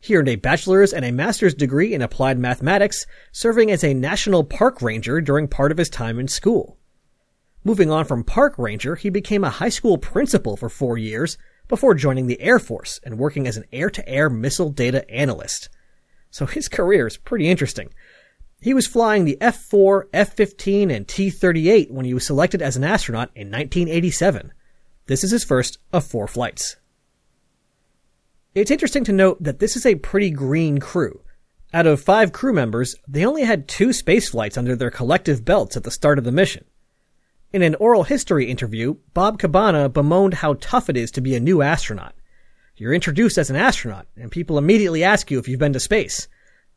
He 0.00 0.16
earned 0.16 0.30
a 0.30 0.36
bachelor's 0.36 0.94
and 0.94 1.04
a 1.04 1.12
master's 1.12 1.54
degree 1.54 1.92
in 1.92 2.00
applied 2.00 2.38
mathematics, 2.38 3.04
serving 3.32 3.70
as 3.70 3.84
a 3.84 3.92
national 3.92 4.44
park 4.44 4.80
ranger 4.80 5.20
during 5.20 5.46
part 5.46 5.70
of 5.70 5.76
his 5.76 5.90
time 5.90 6.18
in 6.18 6.26
school. 6.26 6.78
Moving 7.62 7.90
on 7.90 8.06
from 8.06 8.24
park 8.24 8.58
ranger, 8.58 8.96
he 8.96 9.10
became 9.10 9.44
a 9.44 9.50
high 9.50 9.68
school 9.68 9.98
principal 9.98 10.56
for 10.56 10.70
four 10.70 10.96
years 10.96 11.36
before 11.68 11.94
joining 11.94 12.26
the 12.26 12.40
Air 12.40 12.58
Force 12.58 13.00
and 13.04 13.18
working 13.18 13.46
as 13.46 13.56
an 13.56 13.66
air-to-air 13.72 14.30
missile 14.30 14.70
data 14.70 15.08
analyst. 15.10 15.68
So 16.30 16.46
his 16.46 16.68
career 16.68 17.06
is 17.06 17.18
pretty 17.18 17.48
interesting. 17.48 17.92
He 18.62 18.72
was 18.72 18.86
flying 18.86 19.24
the 19.24 19.38
F-4, 19.40 20.04
F-15, 20.12 20.94
and 20.94 21.06
T-38 21.06 21.90
when 21.90 22.04
he 22.04 22.14
was 22.14 22.26
selected 22.26 22.62
as 22.62 22.76
an 22.76 22.84
astronaut 22.84 23.30
in 23.34 23.48
1987. 23.48 24.52
This 25.06 25.22
is 25.22 25.30
his 25.30 25.44
first 25.44 25.78
of 25.92 26.04
four 26.04 26.26
flights. 26.26 26.76
It's 28.54 28.70
interesting 28.70 29.04
to 29.04 29.12
note 29.12 29.42
that 29.42 29.58
this 29.58 29.76
is 29.76 29.84
a 29.84 29.94
pretty 29.96 30.30
green 30.30 30.78
crew. 30.78 31.20
Out 31.72 31.86
of 31.86 32.00
five 32.00 32.32
crew 32.32 32.52
members, 32.52 32.96
they 33.06 33.24
only 33.24 33.42
had 33.42 33.68
two 33.68 33.92
space 33.92 34.30
flights 34.30 34.58
under 34.58 34.74
their 34.74 34.90
collective 34.90 35.44
belts 35.44 35.76
at 35.76 35.84
the 35.84 35.90
start 35.90 36.18
of 36.18 36.24
the 36.24 36.32
mission. 36.32 36.64
In 37.52 37.62
an 37.62 37.74
oral 37.76 38.04
history 38.04 38.48
interview, 38.48 38.96
Bob 39.12 39.40
Cabana 39.40 39.88
bemoaned 39.88 40.34
how 40.34 40.54
tough 40.54 40.88
it 40.88 40.96
is 40.96 41.10
to 41.12 41.20
be 41.20 41.34
a 41.34 41.40
new 41.40 41.62
astronaut. 41.62 42.14
You're 42.76 42.94
introduced 42.94 43.38
as 43.38 43.50
an 43.50 43.56
astronaut, 43.56 44.06
and 44.16 44.30
people 44.30 44.56
immediately 44.56 45.02
ask 45.02 45.30
you 45.30 45.38
if 45.40 45.48
you've 45.48 45.58
been 45.58 45.72
to 45.72 45.80
space. 45.80 46.28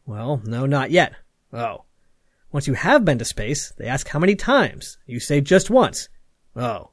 Well, 0.08 0.42
no, 0.44 0.65
not 0.65 0.89
yet. 0.89 1.13
Oh. 1.53 1.84
Once 2.51 2.68
you 2.68 2.74
have 2.74 3.06
been 3.06 3.20
to 3.20 3.25
space, 3.25 3.72
they 3.77 3.86
ask 3.86 4.08
how 4.08 4.18
many 4.18 4.36
times. 4.36 4.98
You 5.06 5.20
say 5.20 5.42
just 5.42 5.70
once. 5.70 6.10
Oh. 6.56 6.89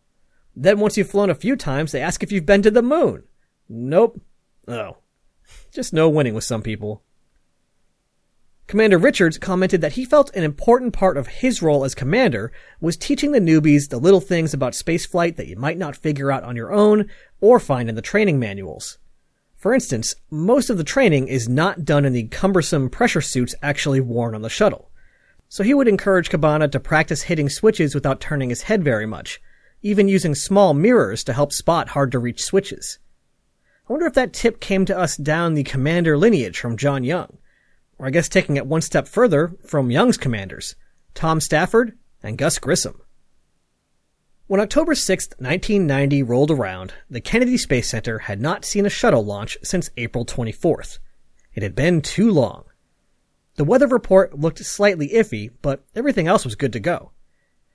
Then 0.54 0.78
once 0.78 0.98
you've 0.98 1.10
flown 1.10 1.30
a 1.30 1.34
few 1.34 1.56
times, 1.56 1.92
they 1.92 2.02
ask 2.02 2.22
if 2.22 2.30
you've 2.30 2.46
been 2.46 2.62
to 2.62 2.70
the 2.70 2.82
moon. 2.82 3.24
Nope. 3.66 4.20
Oh. 4.68 4.98
Just 5.72 5.92
no 5.92 6.08
winning 6.08 6.34
with 6.34 6.44
some 6.44 6.62
people. 6.62 7.02
Commander 8.70 8.98
Richards 8.98 9.36
commented 9.36 9.80
that 9.80 9.94
he 9.94 10.04
felt 10.04 10.32
an 10.36 10.44
important 10.44 10.92
part 10.92 11.16
of 11.16 11.26
his 11.26 11.60
role 11.60 11.84
as 11.84 11.92
commander 11.92 12.52
was 12.80 12.96
teaching 12.96 13.32
the 13.32 13.40
newbies 13.40 13.88
the 13.88 13.98
little 13.98 14.20
things 14.20 14.54
about 14.54 14.74
spaceflight 14.74 15.34
that 15.34 15.48
you 15.48 15.56
might 15.56 15.76
not 15.76 15.96
figure 15.96 16.30
out 16.30 16.44
on 16.44 16.54
your 16.54 16.72
own 16.72 17.10
or 17.40 17.58
find 17.58 17.88
in 17.88 17.96
the 17.96 18.00
training 18.00 18.38
manuals. 18.38 18.98
For 19.56 19.74
instance, 19.74 20.14
most 20.30 20.70
of 20.70 20.78
the 20.78 20.84
training 20.84 21.26
is 21.26 21.48
not 21.48 21.84
done 21.84 22.04
in 22.04 22.12
the 22.12 22.28
cumbersome 22.28 22.90
pressure 22.90 23.20
suits 23.20 23.56
actually 23.60 24.00
worn 24.00 24.36
on 24.36 24.42
the 24.42 24.48
shuttle. 24.48 24.92
So 25.48 25.64
he 25.64 25.74
would 25.74 25.88
encourage 25.88 26.30
Cabana 26.30 26.68
to 26.68 26.78
practice 26.78 27.22
hitting 27.22 27.48
switches 27.48 27.92
without 27.92 28.20
turning 28.20 28.50
his 28.50 28.62
head 28.62 28.84
very 28.84 29.04
much, 29.04 29.42
even 29.82 30.06
using 30.06 30.36
small 30.36 30.74
mirrors 30.74 31.24
to 31.24 31.32
help 31.32 31.52
spot 31.52 31.88
hard 31.88 32.12
to 32.12 32.20
reach 32.20 32.44
switches. 32.44 33.00
I 33.88 33.92
wonder 33.92 34.06
if 34.06 34.14
that 34.14 34.32
tip 34.32 34.60
came 34.60 34.84
to 34.84 34.96
us 34.96 35.16
down 35.16 35.54
the 35.54 35.64
commander 35.64 36.16
lineage 36.16 36.60
from 36.60 36.76
John 36.76 37.02
Young 37.02 37.36
or 38.00 38.06
I 38.06 38.10
guess 38.10 38.30
taking 38.30 38.56
it 38.56 38.66
one 38.66 38.80
step 38.80 39.06
further 39.06 39.52
from 39.66 39.90
Young's 39.90 40.16
commanders, 40.16 40.74
Tom 41.14 41.38
Stafford 41.38 41.98
and 42.22 42.38
Gus 42.38 42.58
Grissom. 42.58 43.02
When 44.46 44.58
October 44.58 44.94
6, 44.94 45.28
1990 45.38 46.22
rolled 46.22 46.50
around, 46.50 46.94
the 47.10 47.20
Kennedy 47.20 47.58
Space 47.58 47.90
Center 47.90 48.20
had 48.20 48.40
not 48.40 48.64
seen 48.64 48.86
a 48.86 48.90
shuttle 48.90 49.24
launch 49.24 49.58
since 49.62 49.90
April 49.98 50.24
24th. 50.24 50.98
It 51.54 51.62
had 51.62 51.74
been 51.74 52.00
too 52.00 52.30
long. 52.30 52.64
The 53.56 53.64
weather 53.64 53.86
report 53.86 54.38
looked 54.38 54.64
slightly 54.64 55.10
iffy, 55.10 55.50
but 55.60 55.84
everything 55.94 56.26
else 56.26 56.46
was 56.46 56.54
good 56.54 56.72
to 56.72 56.80
go. 56.80 57.12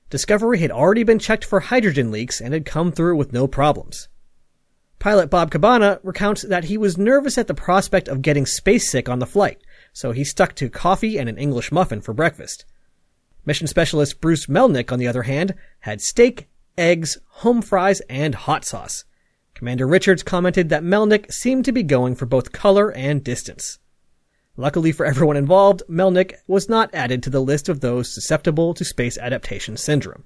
Discovery 0.10 0.58
had 0.58 0.72
already 0.72 1.03
been 1.03 1.20
checked 1.20 1.46
for 1.46 1.60
hydrogen 1.60 2.12
leaks 2.12 2.41
and 2.41 2.51
had 2.51 2.65
come 2.65 2.91
through 2.91 3.15
with 3.15 3.32
no 3.32 3.48
problems. 3.48 4.08
Pilot 4.98 5.29
Bob 5.29 5.51
Cabana 5.51 6.00
recounts 6.01 6.41
that 6.41 6.63
he 6.63 6.79
was 6.79 6.98
nervous 6.98 7.38
at 7.38 7.46
the 7.46 7.53
prospect 7.53 8.08
of 8.08 8.24
getting 8.24 8.48
space 8.48 8.89
sick 8.89 9.08
on 9.08 9.20
the 9.20 9.27
flight, 9.27 9.62
so 9.95 10.11
he 10.11 10.25
stuck 10.25 10.53
to 10.53 10.69
coffee 10.69 11.17
and 11.17 11.29
an 11.29 11.37
English 11.37 11.71
muffin 11.71 12.01
for 12.01 12.13
breakfast. 12.13 12.65
Mission 13.45 13.65
specialist 13.65 14.19
Bruce 14.19 14.47
Melnick, 14.47 14.91
on 14.91 14.99
the 14.99 15.07
other 15.07 15.23
hand, 15.23 15.55
had 15.79 16.01
steak, 16.01 16.49
eggs, 16.77 17.17
home 17.27 17.61
fries, 17.61 18.01
and 18.09 18.35
hot 18.35 18.65
sauce. 18.65 19.05
Commander 19.53 19.87
Richards 19.87 20.21
commented 20.21 20.67
that 20.67 20.83
Melnick 20.83 21.31
seemed 21.31 21.63
to 21.63 21.71
be 21.71 21.81
going 21.81 22.13
for 22.13 22.25
both 22.25 22.51
color 22.51 22.91
and 22.91 23.23
distance. 23.23 23.79
Luckily 24.57 24.91
for 24.91 25.05
everyone 25.05 25.37
involved, 25.37 25.81
Melnick 25.89 26.33
was 26.45 26.67
not 26.67 26.93
added 26.93 27.23
to 27.23 27.29
the 27.29 27.41
list 27.41 27.69
of 27.69 27.79
those 27.79 28.13
susceptible 28.13 28.73
to 28.73 28.83
space 28.83 29.17
adaptation 29.17 29.77
syndrome. 29.77 30.25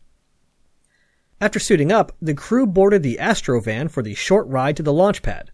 After 1.40 1.60
suiting 1.60 1.92
up, 1.92 2.16
the 2.20 2.34
crew 2.34 2.66
boarded 2.66 3.04
the 3.04 3.20
Astrovan 3.22 3.92
for 3.92 4.02
the 4.02 4.16
short 4.16 4.48
ride 4.48 4.78
to 4.78 4.84
the 4.84 4.92
launch 4.92 5.22
pad. 5.22 5.52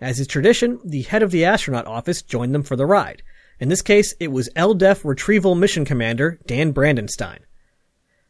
As 0.00 0.20
is 0.20 0.28
tradition, 0.28 0.78
the 0.84 1.02
head 1.02 1.24
of 1.24 1.32
the 1.32 1.44
astronaut 1.44 1.88
office 1.88 2.22
joined 2.22 2.54
them 2.54 2.62
for 2.62 2.76
the 2.76 2.86
ride, 2.86 3.24
in 3.60 3.68
this 3.68 3.82
case, 3.82 4.14
it 4.18 4.32
was 4.32 4.48
LDEF 4.56 5.04
Retrieval 5.04 5.54
Mission 5.54 5.84
Commander 5.84 6.40
Dan 6.46 6.72
Brandenstein. 6.72 7.40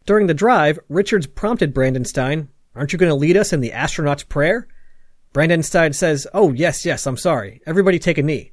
During 0.05 0.27
the 0.27 0.35
drive, 0.35 0.79
Richards 0.89 1.27
prompted 1.27 1.73
Brandenstein, 1.73 2.49
Aren't 2.75 2.93
you 2.93 2.99
going 2.99 3.11
to 3.11 3.17
lead 3.17 3.37
us 3.37 3.53
in 3.53 3.61
the 3.61 3.73
astronaut's 3.73 4.23
prayer? 4.23 4.67
Brandenstein 5.35 5.95
says, 5.95 6.27
Oh, 6.33 6.53
yes, 6.53 6.85
yes, 6.85 7.07
I'm 7.07 7.17
sorry. 7.17 7.61
Everybody 7.67 7.99
take 7.99 8.19
a 8.19 8.23
knee. 8.23 8.53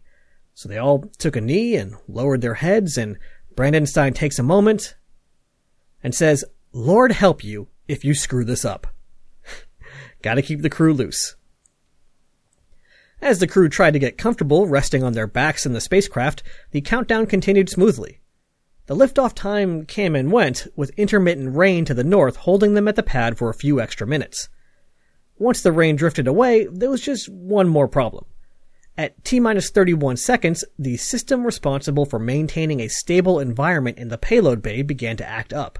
So 0.53 0.67
they 0.67 0.77
all 0.77 1.11
took 1.17 1.35
a 1.35 1.41
knee 1.41 1.75
and 1.75 1.95
lowered 2.07 2.41
their 2.41 2.55
heads, 2.55 2.97
and 2.97 3.17
Brandenstein 3.55 4.13
takes 4.13 4.39
a 4.39 4.43
moment 4.43 4.95
and 6.03 6.13
says, 6.13 6.43
Lord 6.73 7.11
help 7.11 7.43
you 7.43 7.69
if 7.87 8.03
you 8.03 8.13
screw 8.13 8.43
this 8.43 8.65
up. 8.65 8.87
Gotta 10.21 10.41
keep 10.41 10.61
the 10.61 10.69
crew 10.69 10.93
loose. 10.93 11.36
As 13.21 13.39
the 13.39 13.47
crew 13.47 13.67
tried 13.67 13.91
to 13.91 13.99
get 13.99 14.17
comfortable 14.17 14.67
resting 14.67 15.03
on 15.03 15.13
their 15.13 15.27
backs 15.27 15.65
in 15.65 15.73
the 15.73 15.81
spacecraft, 15.81 16.43
the 16.71 16.81
countdown 16.81 17.25
continued 17.25 17.69
smoothly. 17.69 18.21
The 18.85 18.95
liftoff 18.95 19.33
time 19.33 19.85
came 19.85 20.15
and 20.15 20.31
went, 20.31 20.67
with 20.75 20.91
intermittent 20.97 21.55
rain 21.55 21.83
to 21.85 21.93
the 21.93 22.03
north 22.03 22.37
holding 22.37 22.73
them 22.73 22.87
at 22.87 22.95
the 22.95 23.03
pad 23.03 23.37
for 23.37 23.49
a 23.49 23.53
few 23.53 23.81
extra 23.81 24.07
minutes. 24.07 24.49
Once 25.37 25.61
the 25.61 25.71
rain 25.71 25.95
drifted 25.95 26.27
away, 26.27 26.67
there 26.71 26.89
was 26.89 27.01
just 27.01 27.27
one 27.27 27.67
more 27.67 27.87
problem. 27.87 28.25
At 28.97 29.23
T 29.23 29.39
minus 29.39 29.69
31 29.69 30.17
seconds, 30.17 30.63
the 30.79 30.97
system 30.97 31.45
responsible 31.45 32.05
for 32.05 32.17
maintaining 32.17 32.79
a 32.79 32.87
stable 32.87 33.39
environment 33.39 33.97
in 33.97 34.07
the 34.07 34.17
payload 34.17 34.61
bay 34.61 34.81
began 34.81 35.17
to 35.17 35.27
act 35.27 35.53
up. 35.53 35.77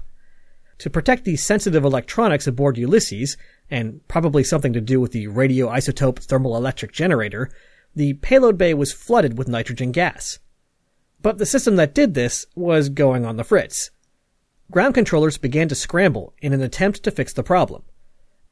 To 0.78 0.90
protect 0.90 1.24
the 1.24 1.36
sensitive 1.36 1.84
electronics 1.84 2.46
aboard 2.46 2.78
Ulysses, 2.78 3.36
and 3.70 4.06
probably 4.08 4.44
something 4.44 4.72
to 4.72 4.80
do 4.80 5.00
with 5.00 5.12
the 5.12 5.26
radioisotope 5.26 6.26
thermoelectric 6.26 6.92
generator, 6.92 7.50
the 7.94 8.14
payload 8.14 8.58
bay 8.58 8.74
was 8.74 8.92
flooded 8.92 9.36
with 9.36 9.48
nitrogen 9.48 9.92
gas. 9.92 10.38
But 11.20 11.38
the 11.38 11.46
system 11.46 11.76
that 11.76 11.94
did 11.94 12.14
this 12.14 12.46
was 12.54 12.88
going 12.88 13.26
on 13.26 13.36
the 13.36 13.44
fritz. 13.44 13.90
Ground 14.70 14.94
controllers 14.94 15.38
began 15.38 15.68
to 15.68 15.74
scramble 15.74 16.34
in 16.40 16.52
an 16.52 16.62
attempt 16.62 17.02
to 17.02 17.10
fix 17.10 17.32
the 17.32 17.42
problem. 17.42 17.82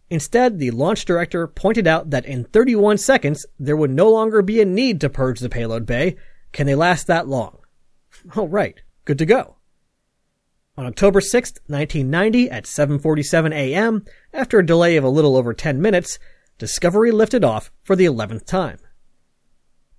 Instead, 0.09 0.59
the 0.59 0.71
launch 0.71 1.05
director 1.05 1.47
pointed 1.47 1.87
out 1.87 2.11
that 2.11 2.25
in 2.27 2.45
31 2.45 2.99
seconds, 2.99 3.45
there 3.59 3.77
would 3.77 3.91
no 3.91 4.11
longer 4.11 4.41
be 4.41 4.61
a 4.61 4.65
need 4.65 5.01
to 5.01 5.11
purge 5.11 5.41
the 5.41 5.49
payload 5.49 5.85
bay. 5.85 6.17
Can 6.53 6.67
they 6.67 6.75
last 6.75 7.07
that 7.07 7.29
long? 7.29 7.59
Oh, 8.35 8.49
right. 8.49 8.81
Good 9.05 9.19
to 9.19 9.27
go. 9.27 9.57
On 10.79 10.85
October 10.85 11.21
6, 11.21 11.53
1990 11.67 12.51
at 12.51 12.65
7:47 12.65 13.55
a.m., 13.55 14.05
after 14.33 14.59
a 14.59 14.67
delay 14.67 14.97
of 14.97 15.05
a 15.05 15.09
little 15.09 15.37
over 15.37 15.55
10 15.55 15.81
minutes, 15.81 16.19
Discovery 16.59 17.11
lifted 17.11 17.45
off 17.45 17.71
for 17.83 17.95
the 17.95 18.07
11th 18.07 18.47
time. 18.47 18.79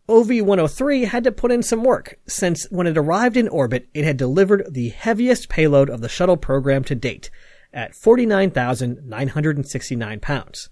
OV-103 0.09 1.05
had 1.05 1.23
to 1.23 1.31
put 1.31 1.51
in 1.51 1.61
some 1.61 1.83
work, 1.83 2.17
since 2.27 2.65
when 2.71 2.87
it 2.87 2.97
arrived 2.97 3.37
in 3.37 3.47
orbit, 3.47 3.87
it 3.93 4.05
had 4.05 4.17
delivered 4.17 4.65
the 4.71 4.89
heaviest 4.89 5.49
payload 5.49 5.87
of 5.89 6.01
the 6.01 6.09
shuttle 6.09 6.37
program 6.37 6.83
to 6.85 6.95
date, 6.95 7.29
at 7.73 7.93
49,969 7.93 10.19
pounds. 10.19 10.69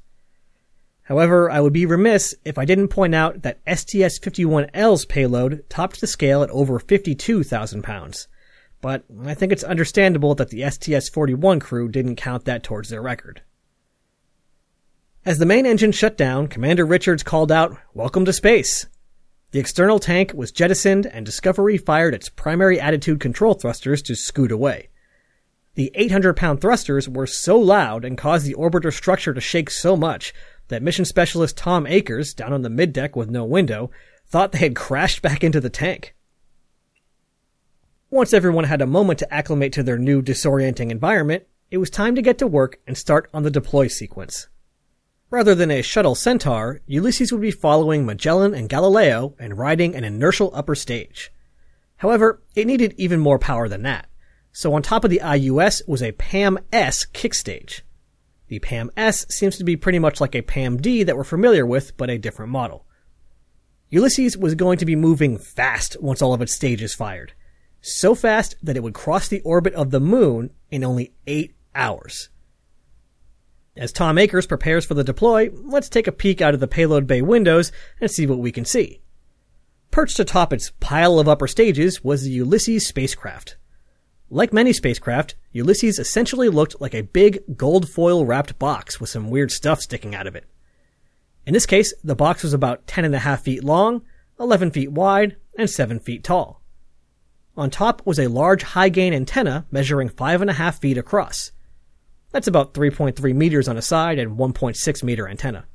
However, 1.03 1.51
I 1.51 1.59
would 1.59 1.73
be 1.73 1.85
remiss 1.85 2.33
if 2.43 2.57
I 2.57 2.65
didn't 2.65 2.87
point 2.87 3.13
out 3.13 3.43
that 3.43 3.59
STS-51L's 3.67 5.05
payload 5.05 5.63
topped 5.69 6.01
the 6.01 6.07
scale 6.07 6.41
at 6.41 6.49
over 6.49 6.79
52,000 6.79 7.83
pounds 7.83 8.27
but 8.81 9.03
I 9.25 9.33
think 9.33 9.51
it's 9.51 9.63
understandable 9.63 10.35
that 10.35 10.49
the 10.49 10.69
STS-41 10.69 11.61
crew 11.61 11.89
didn't 11.89 12.15
count 12.15 12.45
that 12.45 12.63
towards 12.63 12.89
their 12.89 13.01
record. 13.01 13.41
As 15.25 15.39
the 15.39 15.45
main 15.45 15.65
engine 15.65 15.91
shut 15.91 16.17
down, 16.17 16.47
Commander 16.47 16.85
Richards 16.85 17.23
called 17.23 17.51
out, 17.51 17.77
Welcome 17.93 18.25
to 18.25 18.33
space! 18.33 18.85
The 19.51 19.59
external 19.59 19.99
tank 19.99 20.33
was 20.35 20.51
jettisoned 20.51 21.05
and 21.07 21.25
Discovery 21.25 21.77
fired 21.77 22.13
its 22.13 22.29
primary 22.29 22.79
attitude 22.79 23.19
control 23.19 23.53
thrusters 23.53 24.01
to 24.03 24.15
scoot 24.15 24.51
away. 24.51 24.89
The 25.75 25.91
800 25.93 26.35
pound 26.35 26.61
thrusters 26.61 27.09
were 27.09 27.27
so 27.27 27.57
loud 27.57 28.05
and 28.05 28.17
caused 28.17 28.45
the 28.45 28.55
orbiter 28.55 28.93
structure 28.93 29.33
to 29.33 29.41
shake 29.41 29.69
so 29.69 29.95
much 29.97 30.33
that 30.69 30.81
mission 30.81 31.05
specialist 31.05 31.57
Tom 31.57 31.85
Akers, 31.85 32.33
down 32.33 32.53
on 32.53 32.61
the 32.61 32.69
middeck 32.69 33.15
with 33.15 33.29
no 33.29 33.45
window, 33.45 33.91
thought 34.27 34.51
they 34.51 34.59
had 34.59 34.75
crashed 34.75 35.21
back 35.21 35.43
into 35.43 35.61
the 35.61 35.69
tank. 35.69 36.14
Once 38.15 38.33
everyone 38.33 38.63
had 38.63 38.81
a 38.81 38.87
moment 38.87 39.19
to 39.19 39.33
acclimate 39.33 39.73
to 39.73 39.83
their 39.83 39.97
new 39.97 40.21
disorienting 40.21 40.89
environment, 40.89 41.43
it 41.69 41.79
was 41.79 41.89
time 41.89 42.15
to 42.15 42.21
get 42.21 42.37
to 42.37 42.47
work 42.47 42.79
and 42.87 42.97
start 42.97 43.29
on 43.33 43.43
the 43.43 43.51
deploy 43.51 43.87
sequence. 43.87 44.47
Rather 45.29 45.53
than 45.53 45.69
a 45.69 45.81
shuttle 45.81 46.15
Centaur, 46.15 46.79
Ulysses 46.87 47.33
would 47.33 47.41
be 47.41 47.51
following 47.51 48.05
Magellan 48.05 48.53
and 48.53 48.69
Galileo 48.69 49.35
and 49.37 49.57
riding 49.57 49.93
an 49.93 50.05
inertial 50.05 50.49
upper 50.53 50.75
stage. 50.75 51.29
However, 51.97 52.41
it 52.55 52.67
needed 52.67 52.95
even 52.95 53.19
more 53.19 53.37
power 53.37 53.67
than 53.67 53.81
that. 53.81 54.07
So 54.53 54.73
on 54.73 54.81
top 54.81 55.03
of 55.03 55.09
the 55.09 55.19
IUS 55.21 55.85
was 55.85 56.01
a 56.01 56.13
PAM-S 56.13 57.03
kick 57.11 57.33
stage. 57.33 57.83
The 58.47 58.59
PAM-S 58.59 59.25
seems 59.27 59.57
to 59.57 59.65
be 59.65 59.75
pretty 59.75 59.99
much 59.99 60.21
like 60.21 60.35
a 60.35 60.41
PAM-D 60.41 61.03
that 61.03 61.17
we're 61.17 61.25
familiar 61.25 61.65
with, 61.65 61.97
but 61.97 62.09
a 62.09 62.17
different 62.17 62.53
model. 62.53 62.85
Ulysses 63.89 64.37
was 64.37 64.55
going 64.55 64.77
to 64.77 64.85
be 64.85 64.95
moving 64.95 65.37
fast 65.37 66.01
once 66.01 66.21
all 66.21 66.33
of 66.33 66.41
its 66.41 66.55
stages 66.55 66.93
fired 66.93 67.33
so 67.85 68.15
fast 68.15 68.55
that 68.63 68.75
it 68.75 68.83
would 68.83 68.93
cross 68.93 69.27
the 69.27 69.41
orbit 69.41 69.73
of 69.75 69.91
the 69.91 69.99
moon 69.99 70.49
in 70.71 70.83
only 70.83 71.13
eight 71.27 71.55
hours. 71.75 72.29
As 73.77 73.91
Tom 73.91 74.17
Akers 74.17 74.47
prepares 74.47 74.85
for 74.85 74.93
the 74.93 75.03
deploy, 75.03 75.49
let's 75.53 75.89
take 75.89 76.07
a 76.07 76.11
peek 76.11 76.41
out 76.41 76.53
of 76.53 76.59
the 76.59 76.67
payload 76.67 77.05
bay 77.05 77.21
windows 77.21 77.71
and 77.99 78.09
see 78.09 78.25
what 78.25 78.39
we 78.39 78.51
can 78.51 78.65
see. 78.65 79.01
Perched 79.91 80.19
atop 80.19 80.51
its 80.51 80.71
pile 80.79 81.19
of 81.19 81.27
upper 81.27 81.47
stages 81.47 82.03
was 82.03 82.23
the 82.23 82.31
Ulysses 82.31 82.87
spacecraft. 82.87 83.57
Like 84.29 84.51
many 84.51 84.73
spacecraft, 84.73 85.35
Ulysses 85.51 85.99
essentially 85.99 86.49
looked 86.49 86.81
like 86.81 86.95
a 86.95 87.03
big 87.03 87.39
gold 87.55 87.87
foil 87.87 88.25
wrapped 88.25 88.57
box 88.57 88.99
with 88.99 89.09
some 89.09 89.29
weird 89.29 89.51
stuff 89.51 89.81
sticking 89.81 90.15
out 90.15 90.25
of 90.25 90.35
it. 90.35 90.45
In 91.45 91.53
this 91.53 91.67
case, 91.67 91.93
the 92.03 92.15
box 92.15 92.41
was 92.41 92.53
about 92.53 92.87
10 92.87 93.05
and 93.05 93.13
a 93.13 93.19
half 93.19 93.43
feet 93.43 93.63
long, 93.63 94.01
11 94.39 94.71
feet 94.71 94.91
wide, 94.91 95.35
and 95.57 95.69
7 95.69 95.99
feet 95.99 96.23
tall. 96.23 96.63
On 97.57 97.69
top 97.69 98.01
was 98.05 98.19
a 98.19 98.27
large 98.27 98.63
high 98.63 98.89
gain 98.89 99.13
antenna 99.13 99.65
measuring 99.71 100.09
5.5 100.09 100.79
feet 100.79 100.97
across. 100.97 101.51
That's 102.31 102.47
about 102.47 102.73
3.3 102.73 103.33
meters 103.33 103.67
on 103.69 103.77
a 103.77 103.81
side 103.81 104.19
and 104.19 104.37
1.6 104.37 105.03
meter 105.03 105.27
antenna. 105.27 105.65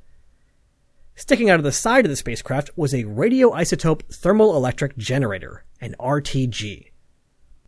Sticking 1.15 1.49
out 1.49 1.59
of 1.59 1.63
the 1.63 1.71
side 1.71 2.05
of 2.05 2.09
the 2.09 2.15
spacecraft 2.15 2.69
was 2.75 2.93
a 2.93 3.03
radioisotope 3.03 4.03
thermoelectric 4.11 4.95
generator, 4.97 5.65
an 5.79 5.95
RTG. 5.99 6.87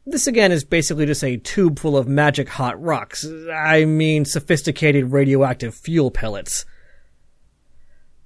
This 0.05 0.27
again 0.27 0.51
is 0.51 0.63
basically 0.63 1.05
just 1.05 1.23
a 1.23 1.37
tube 1.37 1.79
full 1.79 1.97
of 1.97 2.07
magic 2.07 2.49
hot 2.49 2.81
rocks. 2.81 3.25
I 3.51 3.85
mean, 3.85 4.25
sophisticated 4.25 5.11
radioactive 5.11 5.73
fuel 5.73 6.11
pellets. 6.11 6.65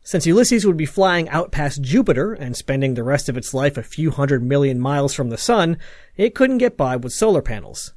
Since 0.07 0.25
Ulysses 0.25 0.65
would 0.65 0.77
be 0.77 0.85
flying 0.85 1.27
out 1.27 1.51
past 1.51 1.81
Jupiter 1.81 2.31
and 2.31 2.55
spending 2.55 2.93
the 2.93 3.03
rest 3.03 3.27
of 3.27 3.35
its 3.35 3.53
life 3.53 3.75
a 3.75 3.83
few 3.83 4.09
hundred 4.09 4.41
million 4.41 4.79
miles 4.79 5.13
from 5.13 5.29
the 5.29 5.37
sun, 5.37 5.77
it 6.15 6.33
couldn't 6.33 6.59
get 6.59 6.77
by 6.77 6.95
with 6.95 7.11
solar 7.11 7.41
panels. 7.41 7.93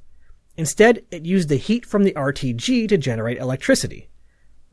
Instead, 0.57 1.05
it 1.12 1.25
used 1.25 1.49
the 1.49 1.55
heat 1.55 1.87
from 1.87 2.02
the 2.02 2.11
RTG 2.14 2.88
to 2.88 2.99
generate 2.99 3.38
electricity. 3.38 4.11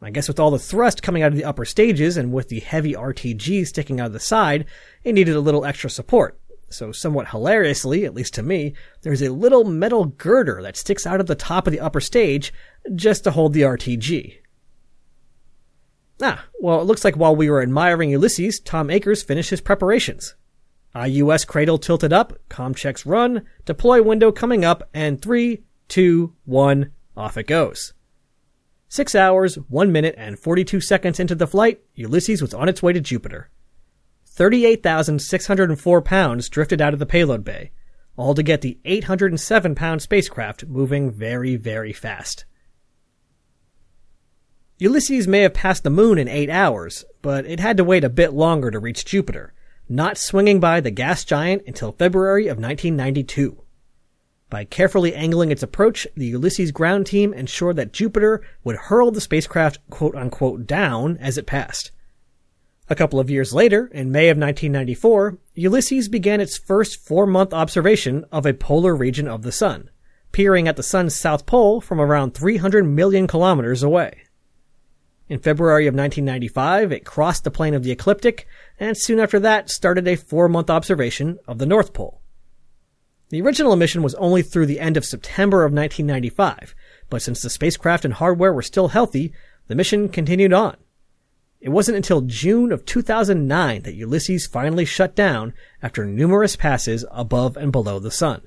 I 0.01 0.10
guess 0.10 0.27
with 0.27 0.39
all 0.39 0.50
the 0.50 0.58
thrust 0.58 1.03
coming 1.03 1.22
out 1.22 1.32
of 1.32 1.38
the 1.38 1.46
upper 1.46 1.63
stages 1.63 2.17
and 2.17 2.34
with 2.34 2.50
the 2.50 2.60
heavy 2.60 2.94
RTG 2.94 3.67
sticking 3.67 4.00
out 4.00 4.08
of 4.08 4.13
the 4.13 4.20
side, 4.20 4.65
it 5.03 5.13
needed 5.13 5.36
a 5.36 5.39
little 5.39 5.63
extra 5.63 5.91
support. 5.91 6.39
So 6.70 6.91
somewhat 6.91 7.29
hilariously, 7.29 8.03
at 8.03 8.15
least 8.15 8.34
to 8.34 8.41
me, 8.41 8.74
there's 9.03 9.22
a 9.22 9.29
little 9.29 9.63
metal 9.63 10.06
girder 10.06 10.60
that 10.63 10.75
sticks 10.75 11.06
out 11.06 11.22
of 11.22 11.27
the 11.27 11.36
top 11.36 11.67
of 11.67 11.72
the 11.72 11.82
upper 11.82 12.01
stage 12.01 12.51
just 12.96 13.25
to 13.25 13.32
hold 13.32 13.53
the 13.53 13.62
RTG. 13.62 14.39
Ah, 16.21 16.45
well, 16.59 16.81
it 16.81 16.86
looks 16.86 17.03
like 17.05 17.15
while 17.15 17.36
we 17.36 17.50
were 17.50 17.62
admiring 17.62 18.09
Ulysses, 18.09 18.59
Tom 18.59 18.89
Akers 18.89 19.21
finished 19.21 19.51
his 19.51 19.62
preparations. 19.62 20.36
IUS 20.95 21.45
cradle 21.45 21.77
tilted 21.77 22.12
up, 22.12 22.33
com 22.50 22.74
checks 22.74 23.05
run, 23.05 23.43
deploy 23.65 24.01
window 24.01 24.31
coming 24.31 24.65
up, 24.65 24.89
and 24.93 25.21
three, 25.21 25.63
two, 25.88 26.33
one, 26.45 26.91
off 27.15 27.38
it 27.38 27.45
goes. 27.45 27.93
Six 28.89 29.13
hours, 29.13 29.55
one 29.67 29.91
minute, 29.91 30.15
and 30.17 30.39
42 30.39 30.81
seconds 30.81 31.19
into 31.19 31.36
the 31.36 31.45
flight, 31.45 31.81
Ulysses 31.93 32.41
was 32.41 32.53
on 32.53 32.69
its 32.69 32.81
way 32.81 32.93
to 32.93 33.01
Jupiter. 33.01 33.50
38,604 34.25 36.01
pounds 36.01 36.50
drifted 36.50 36.81
out 36.81 36.93
of 36.93 37.00
the 37.00 37.05
payload 37.05 37.43
bay, 37.43 37.71
all 38.15 38.33
to 38.33 38.41
get 38.41 38.62
the 38.62 38.79
807 38.86 39.75
pound 39.75 40.01
spacecraft 40.01 40.65
moving 40.65 41.12
very, 41.12 41.55
very 41.57 41.93
fast. 41.93 42.45
Ulysses 44.79 45.27
may 45.27 45.39
have 45.39 45.55
passed 45.55 45.84
the 45.84 45.89
moon 45.89 46.19
in 46.19 46.27
eight 46.27 46.51
hours, 46.51 47.03
but 47.24 47.48
it 47.48 47.60
had 47.60 47.77
to 47.77 47.84
wait 47.84 48.03
a 48.03 48.10
bit 48.10 48.34
longer 48.34 48.69
to 48.69 48.77
reach 48.77 49.05
Jupiter, 49.05 49.51
not 49.89 50.19
swinging 50.19 50.60
by 50.60 50.81
the 50.81 50.91
gas 50.91 51.25
giant 51.25 51.63
until 51.65 51.93
February 51.93 52.43
of 52.43 52.60
1992. 52.60 53.60
By 54.51 54.65
carefully 54.65 55.15
angling 55.15 55.51
its 55.51 55.63
approach, 55.63 56.07
the 56.15 56.27
Ulysses 56.27 56.72
ground 56.72 57.07
team 57.07 57.34
ensured 57.34 57.75
that 57.77 57.91
Jupiter 57.91 58.43
would 58.63 58.75
hurl 58.75 59.10
the 59.10 59.19
spacecraft 59.19 59.79
quote 59.89 60.15
unquote 60.15 60.67
down 60.67 61.17
as 61.17 61.39
it 61.39 61.48
passed. 61.48 61.89
A 62.88 62.96
couple 62.96 63.19
of 63.19 63.31
years 63.31 63.53
later, 63.53 63.88
in 63.88 64.12
May 64.12 64.29
of 64.29 64.38
1994, 64.38 65.39
Ulysses 65.55 66.07
began 66.07 66.39
its 66.39 66.55
first 66.55 66.98
four 67.03 67.25
month 67.25 67.51
observation 67.51 68.25
of 68.31 68.46
a 68.46 68.53
polar 68.53 68.96
region 68.96 69.27
of 69.27 69.41
the 69.41 69.51
Sun, 69.51 69.89
peering 70.31 70.67
at 70.67 70.75
the 70.75 70.84
Sun's 70.84 71.15
south 71.15 71.48
pole 71.48 71.81
from 71.81 72.00
around 72.00 72.36
300 72.36 72.86
million 72.86 73.25
kilometers 73.25 73.81
away. 73.81 74.22
In 75.29 75.39
February 75.39 75.88
of 75.88 75.93
1995, 75.93 76.91
it 76.91 77.03
crossed 77.03 77.43
the 77.43 77.51
plane 77.51 77.74
of 77.74 77.84
the 77.84 77.91
ecliptic, 77.91 78.48
and 78.79 78.98
soon 78.98 79.19
after 79.19 79.39
that 79.39 79.69
started 79.69 80.07
a 80.07 80.15
four-month 80.15 80.69
observation 80.69 81.38
of 81.48 81.57
the 81.57 81.65
North 81.65 81.91
Pole. 81.91 82.22
The 83.29 83.41
original 83.41 83.75
mission 83.75 84.03
was 84.03 84.15
only 84.15 84.41
through 84.41 84.67
the 84.67 84.79
end 84.79 84.96
of 84.96 85.03
September 85.03 85.65
of 85.65 85.74
1995, 85.74 86.74
but 87.10 87.22
since 87.22 87.41
the 87.41 87.50
spacecraft 87.50 88.05
and 88.05 88.13
hardware 88.13 88.53
were 88.53 88.62
still 88.62 88.88
healthy, 88.88 89.34
the 89.67 89.75
mission 89.75 90.07
continued 90.07 90.53
on. 90.53 90.77
It 91.60 91.69
wasn't 91.69 91.98
until 91.98 92.22
June 92.22 92.72
of 92.72 92.86
2009 92.86 93.81
that 93.81 93.96
Ulysses 93.96 94.48
finally 94.48 94.86
shut 94.86 95.13
down 95.13 95.53
after 95.84 96.05
numerous 96.05 96.55
passes 96.55 97.03
above 97.12 97.57
and 97.57 97.74
below 97.74 98.00
the 98.00 98.12
sun. 98.12 98.43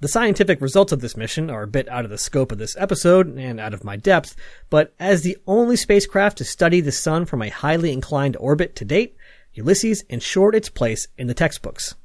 The 0.00 0.08
scientific 0.08 0.60
results 0.60 0.92
of 0.92 1.00
this 1.00 1.16
mission 1.16 1.50
are 1.50 1.64
a 1.64 1.68
bit 1.68 1.88
out 1.88 2.04
of 2.04 2.10
the 2.10 2.18
scope 2.18 2.52
of 2.52 2.58
this 2.58 2.76
episode 2.78 3.36
and 3.36 3.58
out 3.58 3.74
of 3.74 3.82
my 3.82 3.96
depth, 3.96 4.36
but 4.70 4.94
as 5.00 5.22
the 5.22 5.36
only 5.44 5.74
spacecraft 5.74 6.38
to 6.38 6.44
study 6.44 6.80
the 6.80 6.92
sun 6.92 7.24
from 7.24 7.42
a 7.42 7.48
highly 7.48 7.92
inclined 7.92 8.36
orbit 8.38 8.76
to 8.76 8.84
date, 8.84 9.16
Ulysses 9.54 10.02
ensured 10.08 10.54
its 10.54 10.68
place 10.68 11.08
in 11.16 11.26
the 11.26 11.34
textbooks. 11.34 11.96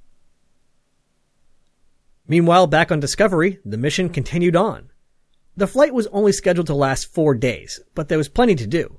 Meanwhile, 2.28 2.66
back 2.66 2.92
on 2.92 3.00
Discovery, 3.00 3.60
the 3.64 3.78
mission 3.78 4.10
continued 4.10 4.56
on. 4.56 4.90
The 5.56 5.68
flight 5.68 5.94
was 5.94 6.08
only 6.08 6.32
scheduled 6.32 6.68
to 6.68 6.74
last 6.74 7.14
four 7.14 7.36
days, 7.36 7.80
but 7.94 8.10
there 8.10 8.18
was 8.18 8.30
plenty 8.30 8.56
to 8.56 8.66
do. 8.66 8.98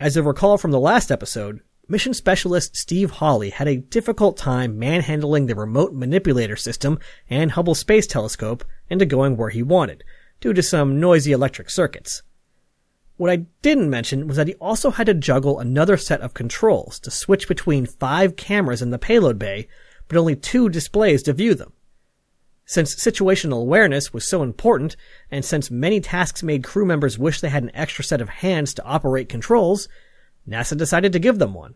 As 0.00 0.16
I 0.16 0.20
recall 0.22 0.58
from 0.58 0.72
the 0.72 0.80
last 0.80 1.12
episode, 1.12 1.60
mission 1.90 2.14
specialist 2.14 2.76
Steve 2.76 3.10
Hawley 3.10 3.50
had 3.50 3.66
a 3.66 3.76
difficult 3.76 4.36
time 4.36 4.78
manhandling 4.78 5.46
the 5.46 5.56
remote 5.56 5.92
manipulator 5.92 6.54
system 6.54 7.00
and 7.28 7.50
Hubble 7.50 7.74
Space 7.74 8.06
Telescope 8.06 8.64
into 8.88 9.04
going 9.04 9.36
where 9.36 9.50
he 9.50 9.62
wanted, 9.62 10.04
due 10.40 10.52
to 10.52 10.62
some 10.62 11.00
noisy 11.00 11.32
electric 11.32 11.68
circuits. 11.68 12.22
What 13.16 13.30
I 13.30 13.46
didn't 13.60 13.90
mention 13.90 14.28
was 14.28 14.36
that 14.36 14.46
he 14.46 14.54
also 14.54 14.92
had 14.92 15.06
to 15.06 15.14
juggle 15.14 15.58
another 15.58 15.96
set 15.96 16.20
of 16.20 16.32
controls 16.32 17.00
to 17.00 17.10
switch 17.10 17.48
between 17.48 17.86
five 17.86 18.36
cameras 18.36 18.80
in 18.80 18.90
the 18.90 18.98
payload 18.98 19.38
bay, 19.38 19.66
but 20.06 20.16
only 20.16 20.36
two 20.36 20.68
displays 20.68 21.24
to 21.24 21.32
view 21.32 21.54
them. 21.54 21.72
Since 22.66 22.94
situational 22.94 23.62
awareness 23.62 24.12
was 24.12 24.28
so 24.28 24.44
important, 24.44 24.94
and 25.28 25.44
since 25.44 25.72
many 25.72 26.00
tasks 26.00 26.44
made 26.44 26.62
crew 26.62 26.86
members 26.86 27.18
wish 27.18 27.40
they 27.40 27.48
had 27.48 27.64
an 27.64 27.74
extra 27.74 28.04
set 28.04 28.20
of 28.20 28.28
hands 28.28 28.72
to 28.74 28.84
operate 28.84 29.28
controls, 29.28 29.88
NASA 30.48 30.76
decided 30.76 31.12
to 31.12 31.18
give 31.18 31.38
them 31.38 31.54
one. 31.54 31.74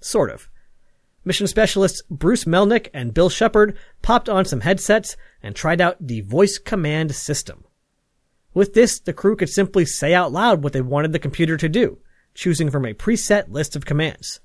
Sort 0.00 0.30
of. 0.30 0.48
Mission 1.24 1.46
specialists 1.46 2.02
Bruce 2.10 2.44
Melnick 2.44 2.88
and 2.92 3.14
Bill 3.14 3.30
Shepard 3.30 3.78
popped 4.02 4.28
on 4.28 4.44
some 4.44 4.60
headsets 4.60 5.16
and 5.42 5.56
tried 5.56 5.80
out 5.80 5.96
the 6.00 6.20
voice 6.20 6.58
command 6.58 7.14
system. 7.14 7.64
With 8.52 8.74
this, 8.74 9.00
the 9.00 9.12
crew 9.12 9.34
could 9.34 9.48
simply 9.48 9.84
say 9.84 10.14
out 10.14 10.32
loud 10.32 10.62
what 10.62 10.72
they 10.72 10.80
wanted 10.80 11.12
the 11.12 11.18
computer 11.18 11.56
to 11.56 11.68
do, 11.68 11.98
choosing 12.34 12.70
from 12.70 12.84
a 12.84 12.94
preset 12.94 13.50
list 13.50 13.74
of 13.74 13.86
commands. 13.86 14.40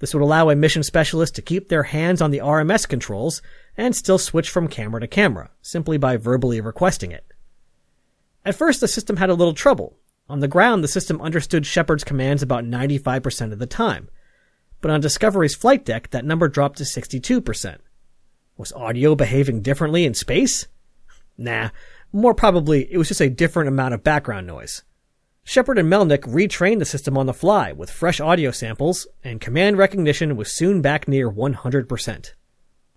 This 0.00 0.12
would 0.12 0.22
allow 0.22 0.50
a 0.50 0.56
mission 0.56 0.82
specialist 0.82 1.34
to 1.36 1.42
keep 1.42 1.68
their 1.68 1.84
hands 1.84 2.20
on 2.20 2.30
the 2.30 2.40
RMS 2.40 2.86
controls 2.86 3.40
and 3.76 3.94
still 3.94 4.18
switch 4.18 4.50
from 4.50 4.68
camera 4.68 5.00
to 5.00 5.06
camera, 5.06 5.50
simply 5.62 5.96
by 5.96 6.16
verbally 6.16 6.60
requesting 6.60 7.12
it. 7.12 7.24
At 8.44 8.56
first, 8.56 8.80
the 8.80 8.88
system 8.88 9.16
had 9.16 9.30
a 9.30 9.34
little 9.34 9.54
trouble, 9.54 9.96
on 10.28 10.40
the 10.40 10.48
ground, 10.48 10.82
the 10.82 10.88
system 10.88 11.20
understood 11.20 11.66
Shepard's 11.66 12.04
commands 12.04 12.42
about 12.42 12.64
95% 12.64 13.52
of 13.52 13.58
the 13.58 13.66
time. 13.66 14.08
But 14.80 14.90
on 14.90 15.00
Discovery's 15.00 15.54
flight 15.54 15.84
deck, 15.84 16.10
that 16.10 16.24
number 16.24 16.48
dropped 16.48 16.78
to 16.78 16.84
62%. 16.84 17.78
Was 18.56 18.72
audio 18.72 19.14
behaving 19.14 19.62
differently 19.62 20.04
in 20.04 20.14
space? 20.14 20.66
Nah, 21.36 21.70
more 22.12 22.34
probably 22.34 22.90
it 22.92 22.96
was 22.96 23.08
just 23.08 23.20
a 23.20 23.28
different 23.28 23.68
amount 23.68 23.94
of 23.94 24.04
background 24.04 24.46
noise. 24.46 24.82
Shepard 25.42 25.78
and 25.78 25.92
Melnick 25.92 26.20
retrained 26.20 26.78
the 26.78 26.86
system 26.86 27.18
on 27.18 27.26
the 27.26 27.34
fly 27.34 27.72
with 27.72 27.90
fresh 27.90 28.18
audio 28.18 28.50
samples, 28.50 29.06
and 29.22 29.42
command 29.42 29.76
recognition 29.76 30.36
was 30.36 30.50
soon 30.50 30.80
back 30.80 31.06
near 31.06 31.30
100%. 31.30 32.32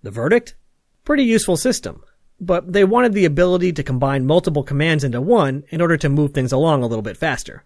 The 0.02 0.12
verdict? 0.12 0.56
Pretty 1.04 1.24
useful 1.24 1.58
system, 1.58 2.04
but 2.40 2.72
they 2.72 2.84
wanted 2.84 3.14
the 3.14 3.26
ability 3.26 3.74
to 3.74 3.84
combine 3.84 4.26
multiple 4.26 4.64
commands 4.64 5.04
into 5.04 5.20
one 5.22 5.64
in 5.70 5.82
order 5.82 5.98
to 5.98 6.10
move 6.10 6.34
things 6.34 6.52
along 6.52 6.84
a 6.84 6.88
little 6.88 7.02
bit 7.02 7.18
faster. 7.18 7.64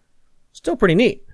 Still 0.53 0.75
pretty 0.75 0.95
neat. 0.95 1.25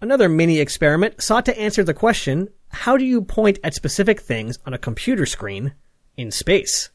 Another 0.00 0.28
mini 0.28 0.60
experiment 0.60 1.22
sought 1.22 1.46
to 1.46 1.58
answer 1.58 1.82
the 1.82 1.94
question, 1.94 2.48
how 2.68 2.96
do 2.96 3.04
you 3.04 3.22
point 3.22 3.58
at 3.64 3.74
specific 3.74 4.20
things 4.20 4.58
on 4.66 4.74
a 4.74 4.78
computer 4.78 5.26
screen 5.26 5.74
in 6.16 6.30
space? 6.30 6.90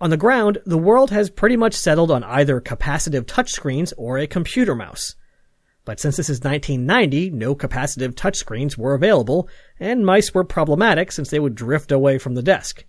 On 0.00 0.10
the 0.10 0.16
ground, 0.16 0.58
the 0.66 0.78
world 0.78 1.10
has 1.10 1.30
pretty 1.30 1.56
much 1.56 1.74
settled 1.74 2.10
on 2.10 2.24
either 2.24 2.60
capacitive 2.60 3.22
touchscreens 3.22 3.92
or 3.96 4.18
a 4.18 4.26
computer 4.26 4.74
mouse. 4.74 5.14
But 5.84 6.00
since 6.00 6.16
this 6.16 6.28
is 6.28 6.40
1990, 6.40 7.30
no 7.30 7.54
capacitive 7.54 8.14
touchscreens 8.14 8.76
were 8.76 8.94
available, 8.94 9.48
and 9.78 10.04
mice 10.04 10.34
were 10.34 10.44
problematic 10.44 11.12
since 11.12 11.30
they 11.30 11.38
would 11.38 11.54
drift 11.54 11.92
away 11.92 12.18
from 12.18 12.34
the 12.34 12.42
desk. 12.42 12.84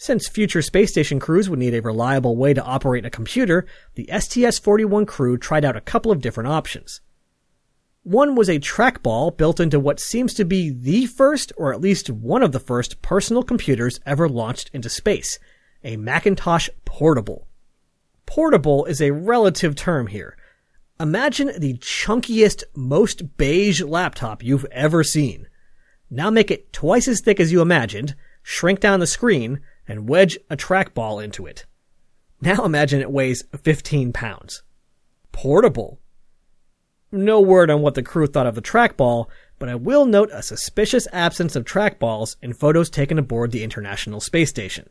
Since 0.00 0.28
future 0.28 0.62
space 0.62 0.92
station 0.92 1.18
crews 1.18 1.50
would 1.50 1.58
need 1.58 1.74
a 1.74 1.82
reliable 1.82 2.36
way 2.36 2.54
to 2.54 2.62
operate 2.62 3.04
a 3.04 3.10
computer, 3.10 3.66
the 3.96 4.04
STS-41 4.04 5.08
crew 5.08 5.36
tried 5.36 5.64
out 5.64 5.74
a 5.74 5.80
couple 5.80 6.12
of 6.12 6.20
different 6.20 6.48
options. 6.48 7.00
One 8.04 8.36
was 8.36 8.48
a 8.48 8.60
trackball 8.60 9.36
built 9.36 9.58
into 9.58 9.80
what 9.80 9.98
seems 9.98 10.34
to 10.34 10.44
be 10.44 10.70
the 10.70 11.06
first, 11.06 11.52
or 11.56 11.74
at 11.74 11.80
least 11.80 12.10
one 12.10 12.44
of 12.44 12.52
the 12.52 12.60
first, 12.60 13.02
personal 13.02 13.42
computers 13.42 13.98
ever 14.06 14.28
launched 14.28 14.70
into 14.72 14.88
space, 14.88 15.40
a 15.82 15.96
Macintosh 15.96 16.68
Portable. 16.84 17.48
Portable 18.24 18.84
is 18.84 19.02
a 19.02 19.10
relative 19.10 19.74
term 19.74 20.06
here. 20.06 20.36
Imagine 21.00 21.50
the 21.58 21.74
chunkiest, 21.74 22.62
most 22.76 23.36
beige 23.36 23.82
laptop 23.82 24.44
you've 24.44 24.66
ever 24.70 25.02
seen. 25.02 25.48
Now 26.08 26.30
make 26.30 26.52
it 26.52 26.72
twice 26.72 27.08
as 27.08 27.20
thick 27.20 27.40
as 27.40 27.50
you 27.50 27.60
imagined, 27.60 28.14
shrink 28.44 28.78
down 28.78 29.00
the 29.00 29.06
screen, 29.08 29.60
and 29.88 30.08
wedge 30.08 30.38
a 30.50 30.56
trackball 30.56 31.22
into 31.22 31.46
it. 31.46 31.64
Now 32.40 32.64
imagine 32.64 33.00
it 33.00 33.10
weighs 33.10 33.42
15 33.62 34.12
pounds. 34.12 34.62
Portable. 35.32 35.98
No 37.10 37.40
word 37.40 37.70
on 37.70 37.80
what 37.80 37.94
the 37.94 38.02
crew 38.02 38.26
thought 38.26 38.46
of 38.46 38.54
the 38.54 38.62
trackball, 38.62 39.26
but 39.58 39.68
I 39.68 39.74
will 39.74 40.04
note 40.04 40.30
a 40.32 40.42
suspicious 40.42 41.08
absence 41.12 41.56
of 41.56 41.64
trackballs 41.64 42.36
in 42.42 42.52
photos 42.52 42.90
taken 42.90 43.18
aboard 43.18 43.50
the 43.50 43.64
International 43.64 44.20
Space 44.20 44.50
Station. 44.50 44.90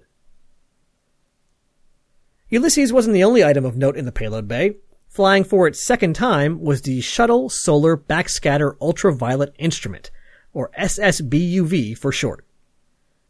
Ulysses 2.50 2.92
wasn't 2.92 3.14
the 3.14 3.24
only 3.24 3.44
item 3.44 3.66
of 3.66 3.78
note 3.78 3.98
in 3.98 4.06
the 4.06 4.12
payload 4.12 4.48
bay. 4.48 4.78
Flying 5.10 5.44
for 5.44 5.68
its 5.68 5.84
second 5.84 6.16
time 6.16 6.60
was 6.60 6.82
the 6.82 7.02
Shuttle 7.02 7.50
Solar 7.50 7.96
Backscatter 7.96 8.76
Ultraviolet 8.82 9.54
Instrument, 9.60 10.12
or 10.54 10.72
SSBUV 10.78 11.98
for 11.98 12.12
short. 12.12 12.47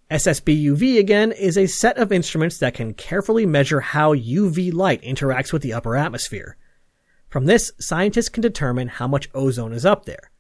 SSBUV 0.09 0.99
again 0.99 1.33
is 1.33 1.57
a 1.57 1.67
set 1.67 1.97
of 1.97 2.13
instruments 2.13 2.59
that 2.59 2.73
can 2.73 2.93
carefully 2.93 3.45
measure 3.45 3.81
how 3.81 4.15
UV 4.15 4.73
light 4.73 5.01
interacts 5.01 5.51
with 5.51 5.61
the 5.61 5.73
upper 5.73 5.97
atmosphere. 5.97 6.55
From 7.27 7.45
this, 7.45 7.73
scientists 7.77 8.29
can 8.29 8.41
determine 8.41 8.87
how 8.87 9.07
much 9.07 9.29
ozone 9.33 9.73
is 9.73 9.85
up 9.85 10.05
there. 10.05 10.31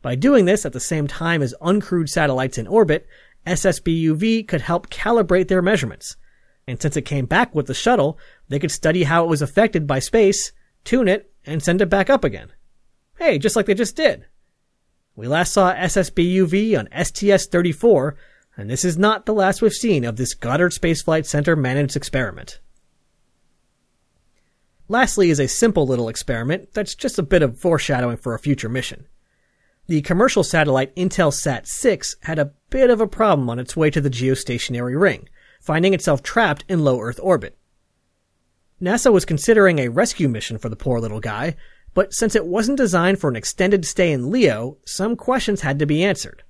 By 0.00 0.14
doing 0.14 0.46
this 0.46 0.64
at 0.64 0.72
the 0.72 0.80
same 0.80 1.06
time 1.06 1.42
as 1.42 1.54
uncrewed 1.60 2.08
satellites 2.08 2.56
in 2.56 2.66
orbit, 2.66 3.06
SSBUV 3.46 4.48
could 4.48 4.62
help 4.62 4.88
calibrate 4.88 5.48
their 5.48 5.60
measurements. 5.60 6.16
And 6.66 6.80
since 6.80 6.96
it 6.96 7.02
came 7.02 7.26
back 7.26 7.54
with 7.54 7.66
the 7.66 7.74
shuttle, 7.74 8.18
they 8.48 8.58
could 8.58 8.70
study 8.70 9.04
how 9.04 9.24
it 9.24 9.28
was 9.28 9.42
affected 9.42 9.86
by 9.86 9.98
space, 9.98 10.52
tune 10.82 11.08
it, 11.08 11.30
and 11.44 11.62
send 11.62 11.82
it 11.82 11.90
back 11.90 12.08
up 12.08 12.24
again. 12.24 12.52
Hey, 13.18 13.38
just 13.38 13.54
like 13.54 13.66
they 13.66 13.74
just 13.74 13.96
did. 13.96 14.24
We 15.14 15.28
last 15.28 15.52
saw 15.52 15.74
SSBUV 15.74 16.78
on 16.78 16.88
STS-34, 17.04 18.14
and 18.56 18.70
this 18.70 18.84
is 18.84 18.96
not 18.96 19.26
the 19.26 19.34
last 19.34 19.60
we've 19.60 19.72
seen 19.72 20.04
of 20.04 20.16
this 20.16 20.34
Goddard 20.34 20.72
Space 20.72 21.02
Flight 21.02 21.26
Center 21.26 21.56
managed 21.56 21.96
experiment. 21.96 22.60
Lastly 24.88 25.30
is 25.30 25.40
a 25.40 25.48
simple 25.48 25.86
little 25.86 26.08
experiment 26.08 26.72
that's 26.72 26.94
just 26.94 27.18
a 27.18 27.22
bit 27.22 27.42
of 27.42 27.58
foreshadowing 27.58 28.18
for 28.18 28.34
a 28.34 28.38
future 28.38 28.68
mission. 28.68 29.06
The 29.86 30.02
commercial 30.02 30.44
satellite 30.44 30.94
Intelsat 30.94 31.66
6 31.66 32.16
had 32.22 32.38
a 32.38 32.52
bit 32.70 32.90
of 32.90 33.00
a 33.00 33.06
problem 33.06 33.50
on 33.50 33.58
its 33.58 33.76
way 33.76 33.90
to 33.90 34.00
the 34.00 34.10
geostationary 34.10 34.98
ring, 34.98 35.28
finding 35.60 35.92
itself 35.92 36.22
trapped 36.22 36.64
in 36.68 36.84
low 36.84 37.00
Earth 37.00 37.18
orbit. 37.22 37.58
NASA 38.80 39.12
was 39.12 39.24
considering 39.24 39.78
a 39.78 39.88
rescue 39.88 40.28
mission 40.28 40.58
for 40.58 40.68
the 40.68 40.76
poor 40.76 41.00
little 41.00 41.20
guy, 41.20 41.56
but 41.92 42.14
since 42.14 42.34
it 42.34 42.46
wasn't 42.46 42.78
designed 42.78 43.18
for 43.18 43.30
an 43.30 43.36
extended 43.36 43.84
stay 43.84 44.12
in 44.12 44.30
LEO, 44.30 44.78
some 44.84 45.16
questions 45.16 45.62
had 45.62 45.78
to 45.78 45.86
be 45.86 46.04
answered. 46.04 46.43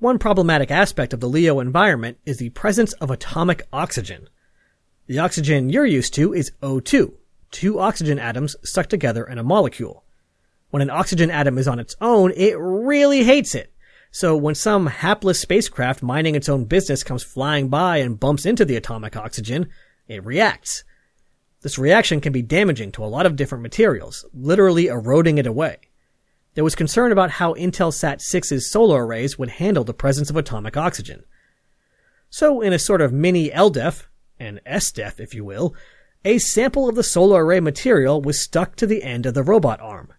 One 0.00 0.20
problematic 0.20 0.70
aspect 0.70 1.12
of 1.12 1.18
the 1.18 1.28
LEO 1.28 1.58
environment 1.58 2.18
is 2.24 2.36
the 2.36 2.50
presence 2.50 2.92
of 2.94 3.10
atomic 3.10 3.66
oxygen. 3.72 4.28
The 5.08 5.18
oxygen 5.18 5.70
you're 5.70 5.86
used 5.86 6.14
to 6.14 6.32
is 6.32 6.52
O2, 6.62 7.14
two 7.50 7.80
oxygen 7.80 8.16
atoms 8.16 8.54
stuck 8.62 8.86
together 8.86 9.24
in 9.24 9.38
a 9.38 9.42
molecule. 9.42 10.04
When 10.70 10.82
an 10.82 10.90
oxygen 10.90 11.32
atom 11.32 11.58
is 11.58 11.66
on 11.66 11.80
its 11.80 11.96
own, 12.00 12.30
it 12.36 12.56
really 12.56 13.24
hates 13.24 13.56
it. 13.56 13.72
So 14.12 14.36
when 14.36 14.54
some 14.54 14.86
hapless 14.86 15.40
spacecraft 15.40 16.00
minding 16.00 16.36
its 16.36 16.48
own 16.48 16.66
business 16.66 17.02
comes 17.02 17.24
flying 17.24 17.68
by 17.68 17.96
and 17.96 18.20
bumps 18.20 18.46
into 18.46 18.64
the 18.64 18.76
atomic 18.76 19.16
oxygen, 19.16 19.68
it 20.06 20.24
reacts. 20.24 20.84
This 21.62 21.76
reaction 21.76 22.20
can 22.20 22.32
be 22.32 22.42
damaging 22.42 22.92
to 22.92 23.04
a 23.04 23.06
lot 23.06 23.26
of 23.26 23.34
different 23.34 23.62
materials, 23.62 24.24
literally 24.32 24.86
eroding 24.86 25.38
it 25.38 25.46
away 25.48 25.87
there 26.58 26.64
was 26.64 26.74
concern 26.74 27.12
about 27.12 27.30
how 27.30 27.54
Intelsat 27.54 28.16
6's 28.16 28.68
solar 28.68 29.06
arrays 29.06 29.38
would 29.38 29.48
handle 29.48 29.84
the 29.84 29.94
presence 29.94 30.28
of 30.28 30.36
atomic 30.36 30.76
oxygen. 30.76 31.22
So, 32.30 32.60
in 32.60 32.72
a 32.72 32.80
sort 32.80 33.00
of 33.00 33.12
mini 33.12 33.50
LDEF, 33.50 34.06
an 34.40 34.58
SDEF 34.66 35.20
if 35.20 35.34
you 35.36 35.44
will, 35.44 35.76
a 36.24 36.38
sample 36.38 36.88
of 36.88 36.96
the 36.96 37.04
solar 37.04 37.46
array 37.46 37.60
material 37.60 38.20
was 38.20 38.42
stuck 38.42 38.74
to 38.74 38.88
the 38.88 39.04
end 39.04 39.24
of 39.24 39.34
the 39.34 39.44
robot 39.44 39.80
arm. 39.80 40.12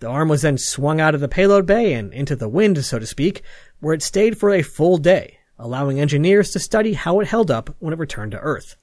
The 0.00 0.08
arm 0.08 0.28
was 0.28 0.42
then 0.42 0.58
swung 0.58 1.00
out 1.00 1.14
of 1.14 1.22
the 1.22 1.26
payload 1.26 1.64
bay 1.64 1.94
and 1.94 2.12
into 2.12 2.36
the 2.36 2.50
wind, 2.50 2.84
so 2.84 2.98
to 2.98 3.06
speak, 3.06 3.40
where 3.80 3.94
it 3.94 4.02
stayed 4.02 4.36
for 4.36 4.50
a 4.50 4.60
full 4.60 4.98
day, 4.98 5.38
allowing 5.58 5.98
engineers 5.98 6.50
to 6.50 6.58
study 6.58 6.92
how 6.92 7.18
it 7.20 7.28
held 7.28 7.50
up 7.50 7.74
when 7.78 7.94
it 7.94 7.98
returned 7.98 8.32
to 8.32 8.40
Earth. 8.40 8.76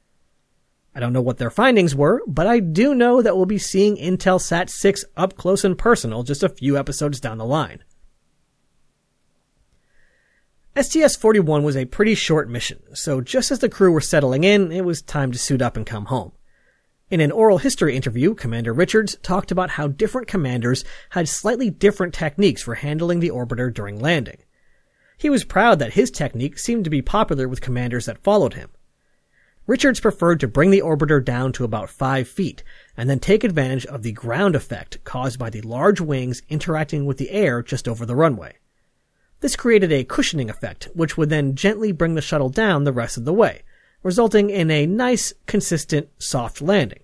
I 0.95 1.01
don't 1.01 1.11
know 1.11 1.21
what 1.21 1.37
their 1.37 1.49
findings 1.49 1.93
were, 1.93 2.21
but 2.25 2.47
I 2.47 2.61
do 2.61 2.95
know 2.95 3.21
that 3.21 3.35
we'll 3.35 3.45
be 3.45 3.57
seeing 3.57 3.97
Intelsat 3.97 4.69
6 4.69 5.03
up 5.17 5.35
close 5.35 5.65
and 5.65 5.77
personal 5.77 6.23
just 6.23 6.41
a 6.41 6.47
few 6.47 6.77
episodes 6.77 7.19
down 7.19 7.37
the 7.37 7.45
line. 7.45 7.83
STS-41 10.77 11.63
was 11.63 11.75
a 11.75 11.85
pretty 11.85 12.15
short 12.15 12.49
mission, 12.49 12.79
so 12.93 13.19
just 13.19 13.51
as 13.51 13.59
the 13.59 13.69
crew 13.69 13.91
were 13.91 14.01
settling 14.01 14.45
in, 14.45 14.71
it 14.71 14.85
was 14.85 15.01
time 15.01 15.33
to 15.33 15.37
suit 15.37 15.61
up 15.61 15.75
and 15.75 15.85
come 15.85 16.05
home. 16.05 16.31
In 17.09 17.19
an 17.19 17.31
oral 17.31 17.59
history 17.59 17.95
interview, 17.95 18.33
Commander 18.33 18.73
Richards 18.73 19.17
talked 19.21 19.51
about 19.51 19.71
how 19.71 19.87
different 19.87 20.27
commanders 20.27 20.83
had 21.11 21.29
slightly 21.29 21.69
different 21.69 22.13
techniques 22.13 22.61
for 22.61 22.75
handling 22.75 23.19
the 23.19 23.29
orbiter 23.29 23.73
during 23.73 23.99
landing. 23.99 24.37
He 25.17 25.29
was 25.29 25.43
proud 25.43 25.79
that 25.79 25.93
his 25.93 26.09
technique 26.09 26.57
seemed 26.57 26.83
to 26.85 26.89
be 26.89 27.01
popular 27.01 27.47
with 27.47 27.61
commanders 27.61 28.05
that 28.05 28.23
followed 28.23 28.55
him. 28.55 28.69
Richards 29.67 29.99
preferred 29.99 30.39
to 30.41 30.47
bring 30.47 30.69
the 30.69 30.81
orbiter 30.81 31.23
down 31.23 31.51
to 31.53 31.63
about 31.63 31.89
5 31.89 32.27
feet 32.27 32.63
and 32.95 33.09
then 33.09 33.19
take 33.19 33.43
advantage 33.43 33.85
of 33.87 34.03
the 34.03 34.11
ground 34.11 34.55
effect 34.55 35.03
caused 35.03 35.39
by 35.39 35.49
the 35.49 35.61
large 35.61 35.99
wings 35.99 36.43
interacting 36.49 37.05
with 37.05 37.17
the 37.17 37.31
air 37.31 37.63
just 37.63 37.87
over 37.87 38.05
the 38.05 38.15
runway. 38.15 38.57
This 39.39 39.55
created 39.55 39.91
a 39.91 40.03
cushioning 40.03 40.51
effect, 40.51 40.89
which 40.93 41.17
would 41.17 41.29
then 41.29 41.55
gently 41.55 41.91
bring 41.91 42.13
the 42.13 42.21
shuttle 42.21 42.49
down 42.49 42.83
the 42.83 42.93
rest 42.93 43.17
of 43.17 43.25
the 43.25 43.33
way, 43.33 43.63
resulting 44.03 44.51
in 44.51 44.69
a 44.69 44.85
nice, 44.85 45.33
consistent, 45.47 46.09
soft 46.19 46.61
landing. 46.61 47.01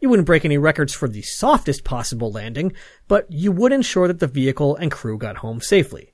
You 0.00 0.10
wouldn't 0.10 0.26
break 0.26 0.44
any 0.44 0.58
records 0.58 0.92
for 0.92 1.08
the 1.08 1.22
softest 1.22 1.82
possible 1.82 2.30
landing, 2.30 2.72
but 3.08 3.26
you 3.30 3.52
would 3.52 3.72
ensure 3.72 4.06
that 4.06 4.18
the 4.18 4.26
vehicle 4.26 4.76
and 4.76 4.90
crew 4.90 5.16
got 5.16 5.38
home 5.38 5.60
safely. 5.62 6.12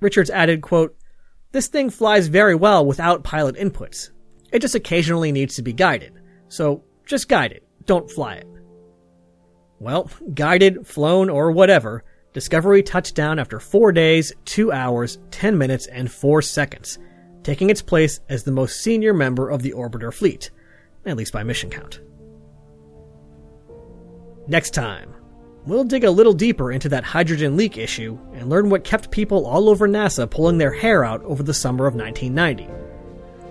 Richards 0.00 0.30
added, 0.30 0.62
quote, 0.62 0.96
This 1.52 1.68
thing 1.68 1.90
flies 1.90 2.28
very 2.28 2.54
well 2.54 2.84
without 2.84 3.24
pilot 3.24 3.56
inputs. 3.56 4.10
It 4.52 4.60
just 4.60 4.74
occasionally 4.74 5.32
needs 5.32 5.54
to 5.56 5.62
be 5.62 5.72
guided. 5.72 6.20
So 6.48 6.82
just 7.06 7.28
guide 7.28 7.52
it. 7.52 7.66
Don't 7.86 8.10
fly 8.10 8.34
it. 8.34 8.46
Well, 9.78 10.10
guided, 10.34 10.86
flown, 10.86 11.30
or 11.30 11.52
whatever, 11.52 12.04
Discovery 12.32 12.84
touched 12.84 13.16
down 13.16 13.40
after 13.40 13.58
4 13.58 13.90
days, 13.90 14.32
2 14.44 14.70
hours, 14.70 15.18
10 15.32 15.58
minutes, 15.58 15.86
and 15.88 16.10
4 16.10 16.42
seconds, 16.42 16.98
taking 17.42 17.70
its 17.70 17.82
place 17.82 18.20
as 18.28 18.44
the 18.44 18.52
most 18.52 18.82
senior 18.82 19.12
member 19.12 19.50
of 19.50 19.62
the 19.62 19.72
orbiter 19.72 20.14
fleet, 20.14 20.50
at 21.04 21.16
least 21.16 21.32
by 21.32 21.42
mission 21.42 21.70
count. 21.70 22.00
Next 24.46 24.74
time, 24.74 25.12
we'll 25.66 25.82
dig 25.82 26.04
a 26.04 26.10
little 26.10 26.32
deeper 26.32 26.70
into 26.70 26.88
that 26.90 27.02
hydrogen 27.02 27.56
leak 27.56 27.76
issue 27.76 28.16
and 28.32 28.48
learn 28.48 28.70
what 28.70 28.84
kept 28.84 29.10
people 29.10 29.44
all 29.44 29.68
over 29.68 29.88
NASA 29.88 30.30
pulling 30.30 30.58
their 30.58 30.72
hair 30.72 31.04
out 31.04 31.22
over 31.24 31.42
the 31.42 31.54
summer 31.54 31.86
of 31.86 31.96
1990. 31.96 32.89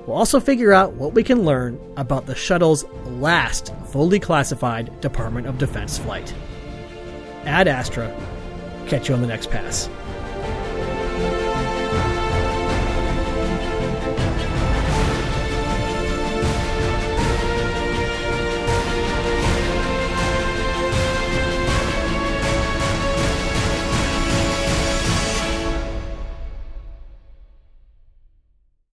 We'll 0.10 0.18
also 0.18 0.40
figure 0.40 0.74
out 0.74 0.94
what 0.94 1.14
we 1.14 1.24
can 1.24 1.46
learn 1.46 1.80
about 1.96 2.26
the 2.26 2.34
shuttle's 2.34 2.84
last 3.06 3.72
fully 3.92 4.20
classified 4.20 5.00
Department 5.02 5.46
of 5.46 5.60
Defense 5.60 6.00
flight. 6.00 6.34
Ad 7.46 7.68
Astra. 7.68 8.12
Catch 8.88 9.08
you 9.08 9.14
on 9.14 9.22
the 9.22 9.28
next 9.28 9.52
pass. 9.52 9.88